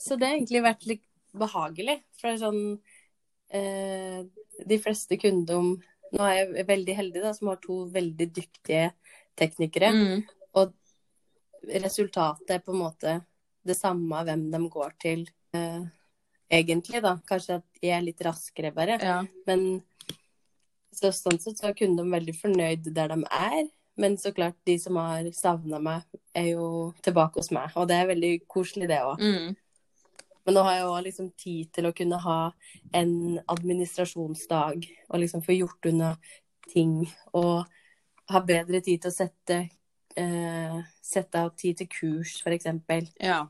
Så 0.00 0.16
det 0.16 0.30
har 0.30 0.38
egentlig 0.38 0.62
vært 0.64 0.86
litt 0.88 1.04
behagelig. 1.36 1.98
For 2.16 2.28
det 2.30 2.38
er 2.38 2.40
sånn 2.46 2.80
eh, 3.50 4.24
De 4.68 4.78
fleste 4.82 5.18
kunder 5.20 5.76
Nå 6.08 6.24
er 6.24 6.38
jeg 6.38 6.66
veldig 6.68 6.94
heldig 6.96 7.22
da, 7.22 7.34
som 7.36 7.50
har 7.52 7.58
to 7.60 7.82
veldig 7.92 8.26
dyktige 8.32 8.86
teknikere. 9.36 9.90
Mm. 9.92 10.22
Og 10.56 10.72
resultatet 11.84 12.54
er 12.54 12.62
på 12.64 12.72
en 12.72 12.80
måte 12.80 13.18
det 13.68 13.76
samme 13.76 14.22
hvem 14.24 14.46
de 14.54 14.60
går 14.72 14.94
til, 15.04 15.26
eh, 15.52 15.84
egentlig, 16.48 17.02
da. 17.04 17.18
Kanskje 17.28 17.58
at 17.60 17.82
jeg 17.82 17.92
er 17.92 18.06
litt 18.06 18.24
raskere, 18.24 18.72
bare. 18.72 18.96
ja. 19.02 19.18
Men 19.46 19.82
så 20.94 21.12
sånn 21.12 21.38
sett 21.38 21.60
så 21.60 21.68
er 21.68 21.76
kundene 21.78 22.16
veldig 22.16 22.34
fornøyd 22.40 22.88
der 22.94 23.12
de 23.12 23.22
er. 23.28 23.68
Men 23.98 24.16
så 24.16 24.32
klart, 24.32 24.56
de 24.64 24.78
som 24.78 24.96
har 24.96 25.26
savna 25.34 25.80
meg, 25.82 26.04
er 26.34 26.52
jo 26.52 26.94
tilbake 27.02 27.40
hos 27.40 27.50
meg. 27.50 27.72
Og 27.76 27.88
det 27.90 27.96
er 27.98 28.10
veldig 28.12 28.32
koselig, 28.46 28.88
det 28.88 29.00
òg. 29.02 29.18
Mm. 29.18 29.56
Men 30.48 30.56
nå 30.56 30.62
har 30.64 30.78
jeg 30.78 30.84
òg 30.88 31.02
liksom 31.04 31.26
tid 31.36 31.66
til 31.76 31.84
å 31.84 31.92
kunne 31.92 32.18
ha 32.24 32.36
en 32.96 33.10
administrasjonsdag 33.52 34.86
og 35.10 35.20
liksom 35.20 35.42
få 35.44 35.58
gjort 35.58 35.88
unna 35.90 36.14
ting. 36.72 37.02
Og 37.36 37.66
ha 38.32 38.40
bedre 38.48 38.80
tid 38.80 39.02
til 39.02 39.12
å 39.12 39.16
sette, 39.18 39.58
eh, 40.16 40.78
sette 41.04 41.42
av 41.44 41.52
tid 41.52 41.82
til 41.82 41.90
kurs, 41.92 42.38
f.eks. 42.40 42.64
ja. 43.20 43.42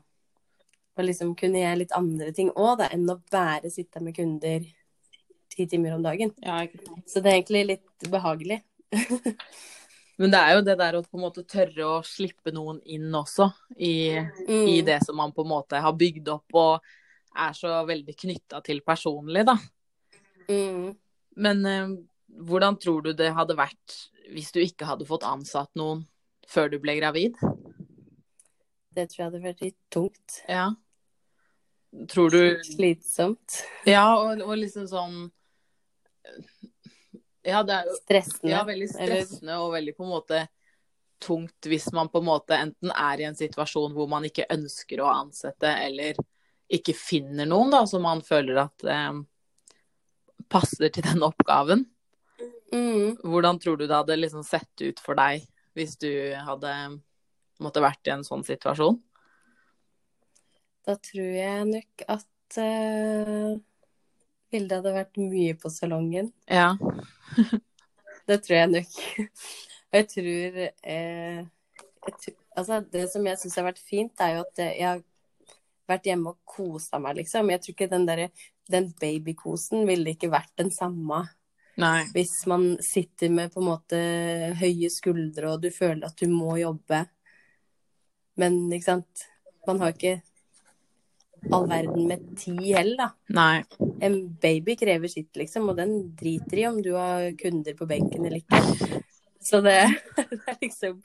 Og 0.99 1.07
liksom 1.07 1.37
kunne 1.39 1.63
gjøre 1.63 1.79
litt 1.85 1.95
andre 1.95 2.35
ting 2.35 2.51
òg, 2.51 2.83
enn 2.91 3.07
å 3.07 3.21
bare 3.31 3.71
sitte 3.71 4.03
med 4.03 4.19
kunder 4.19 4.67
ti 5.55 5.69
timer 5.71 5.95
om 5.95 6.03
dagen. 6.03 6.35
Ja. 6.43 6.65
Så 7.07 7.23
det 7.23 7.31
er 7.31 7.39
egentlig 7.39 7.65
litt 7.77 8.11
behagelig. 8.11 8.59
Men 10.19 10.33
det 10.33 10.39
er 10.43 10.57
jo 10.57 10.63
det 10.67 10.75
der 10.81 10.97
å 10.99 11.03
på 11.05 11.15
en 11.15 11.23
måte 11.23 11.45
tørre 11.47 11.85
å 11.87 11.99
slippe 12.03 12.51
noen 12.51 12.81
inn 12.91 13.07
også, 13.15 13.47
i, 13.77 14.19
Mm. 14.19 14.65
i 14.67 14.81
det 14.83 14.99
som 15.05 15.15
man 15.15 15.31
på 15.31 15.45
en 15.45 15.51
måte 15.53 15.79
har 15.79 15.95
bygd 15.95 16.27
opp 16.33 16.57
og 16.59 16.83
er 17.39 17.53
så 17.55 17.85
veldig 17.87 18.15
knytta 18.17 18.59
til 18.65 18.81
personlig, 18.83 19.45
da. 19.47 19.55
Mm. 20.49 20.91
Men 21.37 21.65
eh, 21.65 21.95
hvordan 22.43 22.75
tror 22.81 23.03
du 23.05 23.13
det 23.13 23.31
hadde 23.33 23.55
vært 23.55 23.95
hvis 24.33 24.51
du 24.51 24.59
ikke 24.59 24.85
hadde 24.89 25.07
fått 25.07 25.23
ansatt 25.23 25.71
noen 25.79 26.03
før 26.49 26.69
du 26.73 26.79
ble 26.83 26.97
gravid? 26.99 27.39
Det 28.91 29.07
tror 29.09 29.21
jeg 29.21 29.27
hadde 29.29 29.43
vært 29.45 29.61
litt 29.63 29.77
tungt. 29.93 30.41
Ja. 30.49 30.67
Tror 32.09 32.29
du 32.33 32.59
Slitsomt. 32.65 33.63
Ja, 33.87 34.17
og, 34.19 34.41
og 34.43 34.57
liksom 34.59 34.85
sånn 34.89 35.29
Ja, 37.49 37.63
det 37.65 37.75
er 37.75 37.89
jo 37.89 37.97
Stressende. 37.99 38.53
ja, 38.53 38.63
veldig 38.67 38.89
Eller- 38.95 39.21
stressende 39.25 39.59
og 39.63 39.73
veldig 39.73 39.95
på 39.97 40.05
en 40.05 40.13
måte 40.13 40.47
tungt 41.19 41.67
hvis 41.67 41.89
man 41.91 42.07
på 42.07 42.21
en 42.21 42.29
måte 42.29 42.55
enten 42.55 42.93
er 42.95 43.19
i 43.19 43.27
en 43.27 43.35
situasjon 43.35 43.91
hvor 43.95 44.07
man 44.07 44.23
ikke 44.23 44.47
ønsker 44.53 45.01
å 45.03 45.09
ansette, 45.11 45.67
eller 45.67 46.15
ikke 46.69 46.95
finner 46.95 47.49
noen 47.49 47.73
da, 47.73 47.83
som 47.89 48.05
man 48.05 48.21
føler 48.23 48.61
at 48.61 48.85
eh, 48.87 49.19
passer 50.49 50.93
til 50.93 51.03
den 51.03 51.25
oppgaven. 51.25 51.85
Mm. 52.71 53.17
Hvordan 53.25 53.59
tror 53.59 53.77
du 53.77 53.87
det 53.87 53.95
hadde 53.95 54.19
liksom 54.19 54.45
sett 54.45 54.85
ut 54.85 54.99
for 55.01 55.17
deg 55.19 55.43
hvis 55.77 55.97
du 55.99 56.09
hadde 56.37 56.71
måtte 57.59 57.83
vært 57.83 58.07
i 58.07 58.13
en 58.13 58.25
sånn 58.25 58.45
situasjon? 58.45 58.99
Da 60.87 60.95
tror 60.95 61.33
jeg 61.35 61.65
nok 61.69 62.05
at 62.07 62.59
uh, 62.61 63.57
Vilde 64.53 64.79
hadde 64.79 64.93
vært 64.95 65.19
mye 65.21 65.55
på 65.59 65.71
salongen. 65.73 66.31
Ja. 66.49 66.73
Det 68.29 68.43
tror 68.45 68.55
jeg 68.59 68.69
nok. 68.69 68.97
Og 69.89 69.97
jeg 69.97 70.07
tror, 70.11 70.59
eh, 70.85 71.39
jeg 72.05 72.19
tror 72.21 72.35
Altså, 72.59 72.81
det 72.91 73.05
som 73.07 73.23
jeg 73.23 73.39
syns 73.39 73.55
har 73.55 73.67
vært 73.69 73.79
fint, 73.79 74.19
er 74.19 74.33
jo 74.35 74.41
at 74.43 74.59
jeg 74.59 74.83
har 74.83 75.01
vært 75.89 76.09
hjemme 76.09 76.33
og 76.33 76.39
kosa 76.43 76.99
meg, 77.01 77.19
liksom. 77.21 77.51
Jeg 77.53 77.63
tror 77.63 77.75
ikke 77.75 77.91
den 77.93 78.07
derre 78.09 78.29
Den 78.69 78.89
babykosen 78.99 79.87
ville 79.87 80.13
ikke 80.13 80.29
vært 80.29 80.51
den 80.59 80.69
samme 80.69 81.23
Nei. 81.79 82.03
hvis 82.13 82.43
man 82.51 82.75
sitter 82.83 83.31
med 83.33 83.53
på 83.53 83.63
en 83.63 83.69
måte 83.69 83.99
høye 84.59 84.89
skuldre 84.93 85.53
og 85.53 85.63
du 85.63 85.71
føler 85.73 86.03
at 86.05 86.19
du 86.19 86.27
må 86.29 86.57
jobbe. 86.59 86.99
Men 88.37 88.59
ikke 88.69 88.91
sant, 88.91 89.23
man 89.65 89.81
har 89.81 89.95
ikke 89.95 90.19
all 91.51 91.67
verden 91.69 92.07
med 92.09 92.25
tid 92.39 92.61
heller, 92.75 92.97
da. 92.97 93.09
Nei. 93.35 93.87
En 94.05 94.17
baby 94.41 94.75
krever 94.79 95.11
sitt, 95.11 95.31
liksom, 95.39 95.69
og 95.71 95.77
den 95.79 95.93
driter 96.19 96.61
i 96.61 96.67
om 96.69 96.81
du 96.85 96.93
har 96.95 97.29
kunder 97.39 97.77
på 97.79 97.87
benken 97.89 98.25
eller 98.25 98.41
ikke. 98.41 98.61
Så 99.43 99.61
det, 99.65 99.77
det 100.17 100.41
er 100.47 100.59
liksom 100.61 101.01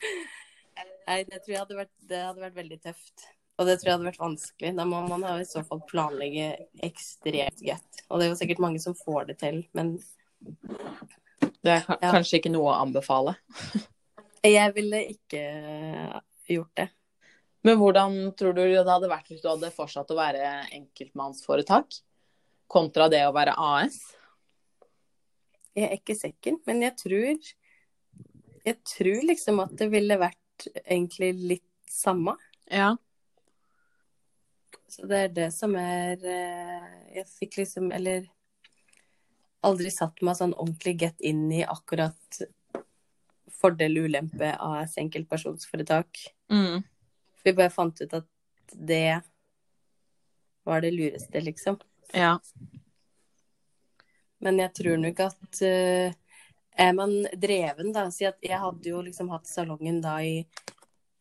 Nei, 1.05 1.19
det 1.29 1.43
tror 1.45 1.53
jeg 1.53 1.61
hadde 1.61 1.77
vært, 1.77 1.91
det 2.09 2.21
hadde 2.25 2.41
vært 2.41 2.55
veldig 2.57 2.79
tøft. 2.81 3.27
Og 3.61 3.69
det 3.69 3.75
tror 3.77 3.89
jeg 3.91 3.95
hadde 3.99 4.07
vært 4.09 4.23
vanskelig. 4.23 4.71
Da 4.79 4.87
må 4.89 5.03
man 5.07 5.25
i 5.37 5.45
så 5.47 5.61
fall 5.69 5.83
planlegge 5.87 6.47
ekstremt 6.83 7.61
godt. 7.61 8.01
Og 8.09 8.19
det 8.19 8.27
er 8.27 8.31
jo 8.33 8.39
sikkert 8.41 8.63
mange 8.65 8.81
som 8.83 8.97
får 8.99 9.29
det 9.29 9.37
til, 9.45 9.61
men 9.77 9.99
Det 11.65 11.73
er 11.73 11.85
Ja. 11.89 12.11
kanskje 12.13 12.41
ikke 12.41 12.53
noe 12.53 12.73
å 12.73 12.81
anbefale. 12.83 13.37
jeg 14.57 14.75
ville 14.77 15.05
ikke 15.13 15.45
gjort 16.49 16.75
det. 16.81 16.89
Men 17.65 17.79
hvordan 17.81 18.17
tror 18.37 18.53
du 18.57 18.63
det 18.63 18.85
hadde 18.85 19.09
vært 19.09 19.31
hvis 19.33 19.41
du 19.41 19.49
hadde 19.49 19.73
fortsatt 19.73 20.11
å 20.13 20.19
være 20.19 20.49
enkeltmannsforetak, 20.77 21.97
kontra 22.69 23.09
det 23.13 23.23
å 23.25 23.33
være 23.37 23.55
AS? 23.57 23.97
Jeg 25.75 25.89
er 25.89 25.97
ikke 25.97 26.17
sikker, 26.19 26.59
men 26.69 26.85
jeg 26.85 26.97
tror 27.01 27.55
Jeg 28.65 28.77
tror 28.89 29.25
liksom 29.29 29.59
at 29.65 29.73
det 29.77 29.89
ville 29.93 30.17
vært 30.21 30.69
egentlig 30.85 31.33
litt 31.35 31.73
samme. 31.91 32.37
Ja. 32.71 32.95
Så 34.89 35.09
det 35.11 35.19
er 35.19 35.35
det 35.35 35.51
som 35.55 35.75
er 35.77 36.21
eh, 36.23 37.17
Jeg 37.17 37.27
fikk 37.29 37.59
liksom 37.59 37.91
Eller 37.93 38.29
aldri 39.65 39.91
satt 39.91 40.21
meg 40.23 40.37
sånn 40.39 40.53
ordentlig 40.53 40.99
get 41.01 41.21
inn 41.25 41.47
i 41.53 41.63
akkurat 41.65 42.41
fordel 43.55 43.97
og 43.97 44.11
ulempe 44.11 44.51
AS 44.61 44.99
enkeltpersonsforetak. 45.01 46.21
Mm. 46.53 46.83
Vi 47.45 47.53
bare 47.53 47.73
fant 47.73 48.01
ut 48.01 48.15
at 48.17 48.29
det 48.73 49.21
var 50.65 50.81
det 50.81 50.91
lureste, 50.91 51.41
liksom. 51.41 51.77
Ja. 52.13 52.39
Men 54.41 54.61
jeg 54.63 54.73
tror 54.77 55.01
nok 55.01 55.21
at 55.27 55.61
uh, 55.61 56.15
er 56.75 56.95
man 56.97 57.13
dreven, 57.41 57.93
da 57.95 58.07
Si 58.13 58.27
at 58.29 58.41
jeg 58.45 58.61
hadde 58.61 58.89
jo 58.89 59.03
liksom 59.05 59.29
hatt 59.33 59.49
salongen 59.49 60.01
da 60.05 60.17
i 60.25 60.39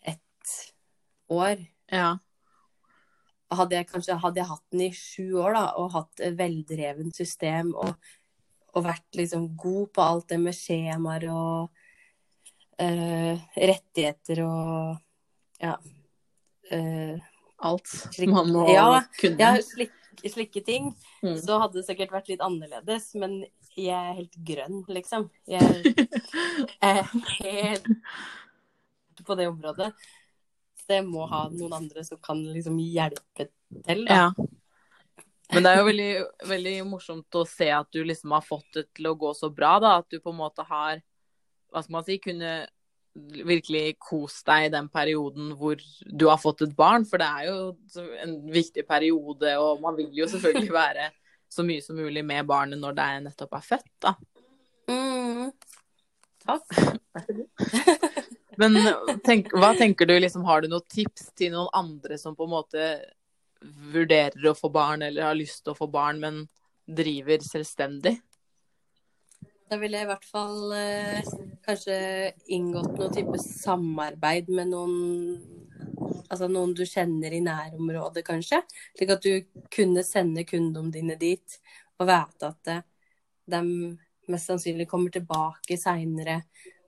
ett 0.01 0.53
år. 1.31 1.59
Ja. 1.91 2.17
hadde 3.53 3.75
jeg 3.75 3.87
kanskje 3.91 4.15
hadde 4.17 4.39
jeg 4.41 4.49
hatt 4.49 4.63
den 4.71 4.85
i 4.87 4.91
sju 4.95 5.35
år 5.43 5.53
da, 5.53 5.65
og 5.77 5.91
hatt 5.93 6.23
et 6.23 6.37
veldreven 6.39 7.11
system 7.13 7.75
og, 7.75 7.91
og 8.73 8.87
vært 8.87 9.19
liksom 9.19 9.51
god 9.59 9.91
på 9.93 10.05
alt 10.07 10.31
det 10.31 10.39
med 10.41 10.55
skjemaer 10.57 11.27
og 11.29 11.83
uh, 12.79 13.35
rettigheter 13.59 14.41
og 14.47 14.95
ja 15.61 15.75
eh, 16.73 17.29
Alt 17.63 17.87
Slik- 18.11 18.31
man 18.33 18.49
må 18.51 18.65
Ja, 18.73 19.03
kunne. 19.19 19.39
ja 19.39 19.53
slik, 19.63 19.93
slike 20.19 20.63
ting. 20.65 20.89
Mm. 21.23 21.37
Så 21.39 21.59
hadde 21.61 21.79
det 21.79 21.85
sikkert 21.87 22.11
vært 22.11 22.27
litt 22.33 22.41
annerledes, 22.43 23.13
men 23.15 23.45
jeg 23.77 23.93
er 23.95 24.17
helt 24.17 24.35
grønn, 24.45 24.81
liksom. 24.91 25.29
Jeg 25.47 25.95
er 26.81 27.07
helt 27.39 27.87
på 29.23 29.37
det 29.39 29.47
området. 29.47 29.93
Så 30.83 30.97
jeg 30.97 31.05
må 31.07 31.23
ha 31.31 31.45
noen 31.53 31.77
andre 31.77 32.03
som 32.03 32.19
kan 32.19 32.41
liksom 32.43 32.75
hjelpe 32.83 33.47
til. 33.47 34.03
Da. 34.03 34.17
Ja. 34.17 34.27
Men 35.53 35.63
det 35.63 35.71
er 35.71 35.79
jo 35.79 35.87
veldig, 35.87 36.11
veldig 36.49 36.73
morsomt 36.89 37.37
å 37.39 37.45
se 37.47 37.69
at 37.71 37.87
du 37.95 38.01
liksom 38.03 38.33
har 38.35 38.43
fått 38.43 38.67
det 38.75 38.85
til 38.97 39.07
å 39.11 39.15
gå 39.19 39.31
så 39.37 39.47
bra, 39.53 39.77
da. 39.79 39.97
At 40.01 40.09
du 40.11 40.19
på 40.19 40.33
en 40.33 40.41
måte 40.41 40.65
har, 40.67 40.99
hva 41.71 41.83
skal 41.85 41.95
man 41.97 42.07
si, 42.07 42.17
kunne 42.23 42.53
virkelig 43.13 43.97
kos 44.01 44.39
deg 44.47 44.67
i 44.67 44.73
den 44.73 44.87
perioden 44.89 45.51
hvor 45.57 45.81
du 46.05 46.27
har 46.29 46.41
fått 46.41 46.63
et 46.65 46.75
barn. 46.77 47.05
For 47.09 47.21
det 47.21 47.29
er 47.29 47.49
jo 47.49 48.07
en 48.25 48.37
viktig 48.53 48.85
periode, 48.89 49.55
og 49.61 49.83
man 49.83 49.97
vil 49.99 50.09
jo 50.23 50.29
selvfølgelig 50.31 50.73
være 50.83 51.09
så 51.53 51.65
mye 51.65 51.83
som 51.85 51.99
mulig 51.99 52.25
med 52.25 52.47
barnet 52.49 52.81
når 52.81 52.97
det 52.97 53.09
nettopp 53.27 53.59
er 53.59 53.67
født, 53.67 53.91
da. 54.01 54.15
Mm. 54.89 55.51
Takk. 56.43 56.65
Men 58.61 58.77
tenk, 59.25 59.51
hva 59.57 59.73
tenker 59.77 60.09
du, 60.09 60.15
liksom, 60.19 60.45
har 60.45 60.61
du 60.61 60.69
noen 60.71 60.85
tips 60.89 61.31
til 61.37 61.53
noen 61.53 61.71
andre 61.77 62.17
som 62.21 62.35
på 62.37 62.47
en 62.47 62.53
måte 62.53 62.89
vurderer 63.93 64.49
å 64.49 64.57
få 64.57 64.69
barn, 64.73 65.05
eller 65.05 65.29
har 65.29 65.37
lyst 65.37 65.63
til 65.63 65.73
å 65.73 65.77
få 65.77 65.87
barn, 65.91 66.19
men 66.21 66.43
driver 66.83 67.41
selvstendig? 67.45 68.17
Da 69.71 69.79
ville 69.81 69.99
jeg 69.99 70.07
i 70.07 70.11
hvert 70.11 70.27
fall 70.27 70.73
eh, 70.77 71.33
kanskje 71.65 71.97
inngått 72.53 72.95
noen 72.97 73.13
type 73.15 73.41
samarbeid 73.41 74.51
med 74.53 74.73
noen 74.73 74.95
Altså 76.03 76.47
noen 76.49 76.71
du 76.73 76.81
kjenner 76.87 77.33
i 77.35 77.43
nærområdet, 77.45 78.23
kanskje. 78.25 78.57
Slik 78.97 79.11
at 79.13 79.21
du 79.21 79.61
kunne 79.71 80.01
sende 80.05 80.41
kundene 80.49 80.89
dine 80.91 81.15
dit 81.19 81.57
og 82.01 82.07
vite 82.09 82.49
at 82.49 82.71
eh, 82.73 82.81
de 83.53 83.61
mest 84.31 84.49
sannsynlig 84.49 84.87
kommer 84.89 85.13
tilbake 85.13 85.77
seinere. 85.77 86.39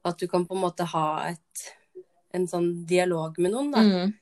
Og 0.02 0.12
at 0.12 0.24
du 0.24 0.28
kan 0.32 0.48
på 0.48 0.58
en 0.58 0.64
måte 0.64 0.88
ha 0.90 1.06
et, 1.30 1.66
en 2.34 2.48
sånn 2.50 2.72
dialog 2.90 3.38
med 3.38 3.54
noen, 3.54 3.70
da. 3.76 3.84
Mm. 3.86 4.16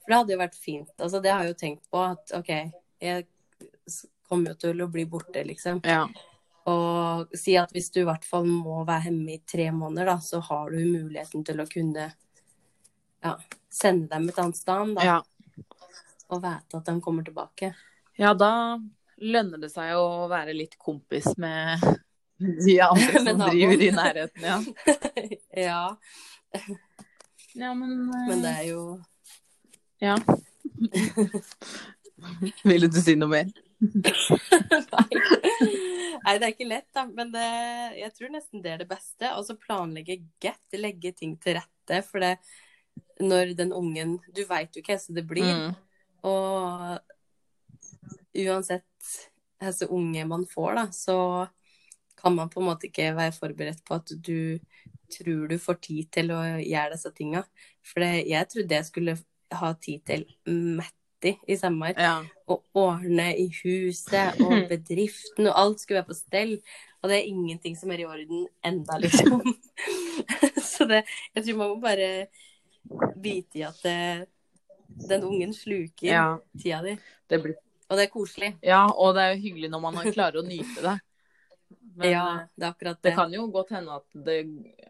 For 0.00 0.12
det 0.12 0.18
hadde 0.18 0.34
jo 0.34 0.42
vært 0.42 0.58
fint. 0.58 0.92
Altså, 0.98 1.22
det 1.22 1.32
har 1.32 1.44
jeg 1.44 1.54
jo 1.54 1.60
tenkt 1.62 1.86
på 1.92 2.02
at 2.02 2.34
OK, 2.40 2.50
jeg 3.06 3.28
kommer 4.26 4.54
jo 4.54 4.60
til 4.66 4.82
å 4.82 4.90
bli 4.90 5.06
borte, 5.10 5.44
liksom. 5.46 5.82
Ja. 5.86 6.04
Og 6.70 7.26
si 7.38 7.52
at 7.58 7.72
hvis 7.74 7.90
du 7.94 7.98
i 8.02 8.06
hvert 8.08 8.24
fall 8.28 8.46
må 8.48 8.84
være 8.88 9.04
hjemme 9.08 9.30
i 9.36 9.42
tre 9.48 9.66
måneder, 9.74 10.06
da, 10.12 10.16
så 10.22 10.36
har 10.46 10.70
du 10.72 10.78
muligheten 10.84 11.44
til 11.46 11.58
å 11.62 11.66
kunne 11.70 12.04
ja, 13.24 13.32
sende 13.72 14.08
dem 14.14 14.28
et 14.30 14.38
annet 14.40 14.56
sted, 14.60 14.94
da, 14.96 15.02
Ja. 15.04 15.18
og 16.30 16.38
vite 16.44 16.76
at 16.78 16.86
de 16.86 17.00
kommer 17.04 17.22
tilbake. 17.26 17.66
ja, 18.20 18.30
da 18.34 18.78
lønner 19.20 19.58
det 19.60 19.70
seg 19.72 19.96
å 20.00 20.28
være 20.30 20.54
litt 20.56 20.78
kompis 20.80 21.26
med 21.36 21.78
de 22.40 22.78
andre 22.80 23.12
som 23.20 23.24
Med 23.28 23.36
driver 23.42 23.82
i 23.84 23.90
nærheten, 23.92 24.42
ja. 24.44 24.58
ja, 25.68 25.96
Ja, 27.54 27.74
men, 27.74 28.08
eh, 28.08 28.28
men 28.30 28.42
det 28.46 28.52
er 28.62 28.66
jo 28.70 28.80
Ja. 30.00 30.16
Ville 32.64 32.88
du 32.88 33.00
si 33.00 33.14
noe 33.18 33.28
mer? 33.32 33.46
Nei. 34.94 35.20
Nei, 36.20 36.34
det 36.36 36.46
er 36.46 36.52
ikke 36.52 36.68
lett, 36.68 36.88
da. 36.94 37.06
Men 37.08 37.32
det, 37.32 37.46
jeg 37.96 38.12
tror 38.16 38.32
nesten 38.34 38.64
det 38.64 38.74
er 38.74 38.82
det 38.82 38.88
beste. 38.90 39.30
Og 39.36 39.46
så 39.48 39.56
planlegge 39.60 40.20
get, 40.42 40.62
legge 40.76 41.14
ting 41.16 41.36
til 41.40 41.56
rette. 41.60 42.02
For 42.08 42.22
det, 42.22 42.34
når 43.20 43.54
den 43.56 43.72
ungen 43.76 44.18
Du 44.34 44.42
veit 44.48 44.76
jo 44.76 44.84
ikke 44.84 44.98
hvordan 44.98 45.18
det 45.20 45.26
blir. 45.28 45.54
Mm. 45.56 45.72
Og 46.28 46.98
uansett 48.40 48.86
hvilken 49.60 49.92
unge 49.92 50.28
man 50.28 50.46
får, 50.48 50.70
da, 50.76 50.84
så 50.92 51.16
kan 52.20 52.36
man 52.36 52.50
på 52.52 52.60
en 52.60 52.68
måte 52.68 52.88
ikke 52.88 53.10
være 53.16 53.34
forberedt 53.36 53.82
på 53.84 53.96
at 53.96 54.12
du 54.12 54.60
tror 55.10 55.48
du 55.50 55.56
får 55.58 55.80
tid 55.84 56.08
til 56.14 56.32
å 56.32 56.38
gjøre 56.60 56.94
disse 56.94 57.12
tinga. 57.16 57.42
For 57.84 58.04
det, 58.04 58.12
jeg 58.30 58.48
trodde 58.52 58.78
jeg 58.78 58.88
skulle 58.88 59.16
ha 59.60 59.72
tid 59.82 60.04
til 60.06 60.26
alltid 61.20 61.34
i 61.46 61.56
sommer. 61.56 61.94
Ja. 61.96 62.24
Og 62.46 62.64
ordne 62.74 63.36
i 63.36 63.50
huset 63.62 64.40
og 64.40 64.68
bedriften, 64.72 65.46
og 65.48 65.58
alt 65.58 65.80
skulle 65.80 66.00
være 66.00 66.08
på 66.08 66.14
stell. 66.14 66.60
Og 67.02 67.08
det 67.08 67.18
er 67.18 67.28
ingenting 67.28 67.76
som 67.76 67.90
er 67.90 68.00
i 68.00 68.06
orden 68.06 68.46
enda, 68.64 68.98
liksom. 68.98 69.42
Så 70.72 70.84
det, 70.84 71.04
jeg 71.34 71.44
tror 71.44 71.56
man 71.56 71.68
må 71.70 71.80
bare 71.80 72.26
bite 73.16 73.60
i 73.60 73.64
at 73.64 73.78
det, 73.84 74.26
den 75.08 75.24
ungen 75.24 75.54
sluker 75.54 76.08
ja. 76.08 76.38
tida 76.58 76.82
di. 76.82 76.96
Det 77.28 77.42
blir 77.42 77.56
Og 77.90 77.96
det 77.96 78.04
er 78.04 78.10
koselig. 78.12 78.56
Ja, 78.62 78.86
og 78.86 79.14
det 79.16 79.22
er 79.22 79.32
jo 79.34 79.40
hyggelig 79.42 79.70
når 79.70 79.80
man 79.82 79.96
klarer 80.12 80.40
å 80.40 80.46
nyte 80.46 80.82
det. 80.84 80.98
Men 81.96 82.12
ja, 82.12 82.26
eh, 82.36 82.44
det 82.54 82.74
det 82.78 82.92
det. 83.02 83.14
kan 83.16 83.32
jo 83.34 83.48
godt 83.50 83.72
hende 83.74 83.96
at 83.96 84.06
det 84.14 84.36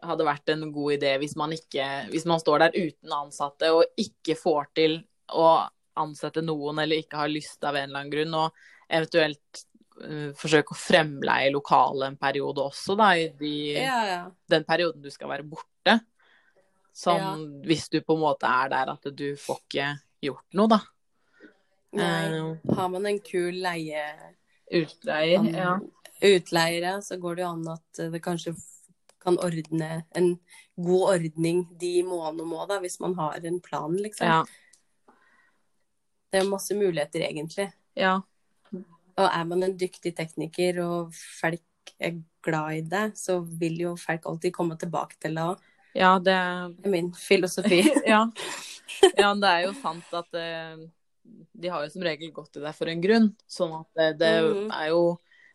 hadde 0.05 0.27
vært 0.27 0.51
en 0.53 0.67
god 0.71 0.93
idé 0.93 1.15
hvis 1.17 1.33
man 1.35 1.51
ikke 1.51 1.85
Hvis 2.11 2.27
man 2.29 2.39
står 2.39 2.59
der 2.61 2.77
uten 2.77 3.15
ansatte 3.15 3.71
og 3.73 3.97
ikke 3.97 4.35
får 4.37 4.69
til 4.77 4.99
å 5.33 5.47
ansette 5.99 6.41
noen 6.45 6.79
eller 6.79 7.01
ikke 7.03 7.19
har 7.23 7.31
lyst 7.31 7.63
av 7.63 7.75
en 7.75 7.89
eller 7.89 7.99
annen 8.03 8.13
grunn, 8.13 8.33
og 8.33 8.53
eventuelt 8.91 9.63
uh, 10.03 10.29
forsøke 10.37 10.75
å 10.75 10.79
fremleie 10.79 11.51
lokalet 11.53 12.07
en 12.11 12.17
periode 12.21 12.63
også, 12.63 12.95
da, 12.99 13.11
i 13.17 13.27
de, 13.39 13.53
Ja, 13.79 13.99
ja. 14.07 14.21
den 14.51 14.63
perioden 14.67 15.03
du 15.03 15.09
skal 15.13 15.31
være 15.33 15.47
borte. 15.47 15.99
Sånn 16.93 17.21
Ja. 17.21 17.35
hvis 17.67 17.87
du 17.89 18.01
på 18.03 18.17
en 18.17 18.23
måte 18.25 18.49
er 18.49 18.69
der 18.69 18.89
at 18.91 19.05
du 19.15 19.29
får 19.39 19.61
ikke 19.63 19.89
gjort 20.21 20.57
noe, 20.59 20.67
da. 20.67 20.81
Nei. 21.93 22.25
Eh, 22.25 22.75
Har 22.75 22.89
man 22.91 23.05
en 23.05 23.19
kul 23.19 23.55
leie 23.63 24.03
utleier, 24.71 25.47
ja. 25.51 25.79
utleiere, 26.23 27.01
så 27.03 27.17
går 27.19 27.35
det 27.35 27.43
jo 27.43 27.49
an 27.51 27.67
at 27.73 28.01
det 28.13 28.21
kanskje 28.23 28.53
kan 29.21 29.37
ordne 29.37 30.03
en 30.17 30.39
god 30.81 31.15
ordning 31.15 31.65
de 31.77 32.01
månedene 32.07 32.47
må, 32.47 32.63
da, 32.69 32.79
hvis 32.81 32.99
man 33.03 33.13
har 33.19 33.39
en 33.45 33.59
plan, 33.61 33.95
liksom. 33.95 34.27
Ja. 34.27 34.45
Det 36.31 36.39
er 36.41 36.47
masse 36.49 36.75
muligheter, 36.77 37.25
egentlig. 37.27 37.71
ja. 37.99 38.19
Og 39.19 39.27
er 39.27 39.43
man 39.45 39.61
en 39.63 39.73
dyktig 39.77 40.13
tekniker, 40.15 40.77
og 40.81 41.11
folk 41.13 41.91
er 41.99 42.13
glad 42.41 42.77
i 42.77 42.81
det, 42.81 43.01
så 43.19 43.35
vil 43.43 43.75
jo 43.83 43.89
folk 43.99 44.23
alltid 44.25 44.53
komme 44.55 44.77
tilbake 44.79 45.17
til 45.19 45.35
det 45.35 45.43
òg. 45.43 45.59
Ja, 45.93 46.13
det 46.23 46.31
er 46.33 46.71
min 46.89 47.09
filosofi. 47.13 47.81
ja. 48.07 48.21
ja, 49.19 49.33
det 49.35 49.49
er 49.51 49.65
jo 49.67 49.73
sant 49.81 50.07
at 50.15 50.31
uh, 50.39 50.79
de 51.53 51.67
har 51.73 51.83
jo 51.83 51.91
som 51.91 52.05
regel 52.07 52.31
gått 52.33 52.53
til 52.55 52.63
deg 52.63 52.73
for 52.79 52.87
en 52.89 53.03
grunn. 53.03 53.27
Sånn 53.51 53.75
at 53.81 53.89
det, 53.99 54.07
det 54.23 54.31
Mhm. 54.47 54.71
er 54.79 54.87
jo 54.95 55.03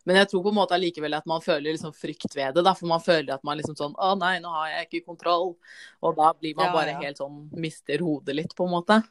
Men 0.07 0.15
jeg 0.21 0.29
tror 0.31 0.43
på 0.45 0.49
en 0.53 0.55
måte 0.61 0.75
allikevel 0.77 1.17
at 1.17 1.25
man 1.27 1.41
føler 1.43 1.73
liksom 1.73 1.91
frykt 1.97 2.31
ved 2.37 2.53
det. 2.55 2.63
da, 2.63 2.71
For 2.77 2.87
man 2.87 3.01
føler 3.03 3.33
at 3.33 3.43
man 3.43 3.57
liksom 3.59 3.75
sånn 3.75 3.95
Å 3.99 4.13
nei, 4.15 4.37
nå 4.39 4.47
har 4.53 4.69
jeg 4.69 4.85
ikke 4.87 5.07
kontroll. 5.09 5.57
Og 6.01 6.15
da 6.15 6.29
blir 6.37 6.55
man 6.55 6.69
Ja, 6.69 6.73
bare 6.77 6.93
ja. 6.93 7.01
helt 7.01 7.17
sånn 7.19 7.49
Mister 7.51 7.99
hodet 8.05 8.35
litt, 8.37 8.53
på 8.55 8.63
en 8.69 8.71
måte. 8.77 9.01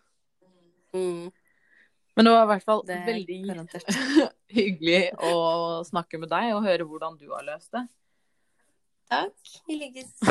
Mm, 0.95 1.27
Men 2.17 2.25
det 2.25 2.33
var 2.33 2.47
i 2.47 2.51
hvert 2.55 2.65
fall 2.65 2.83
veldig 2.89 3.39
hyggelig 4.59 5.03
å 5.21 5.35
snakke 5.85 6.21
med 6.23 6.33
deg 6.33 6.55
og 6.57 6.65
høre 6.65 6.89
hvordan 6.89 7.19
du 7.21 7.29
har 7.35 7.45
løst 7.45 7.71
det. 7.77 7.85
Takk. 9.13 9.53
I 9.69 9.77
likeså. 9.85 10.25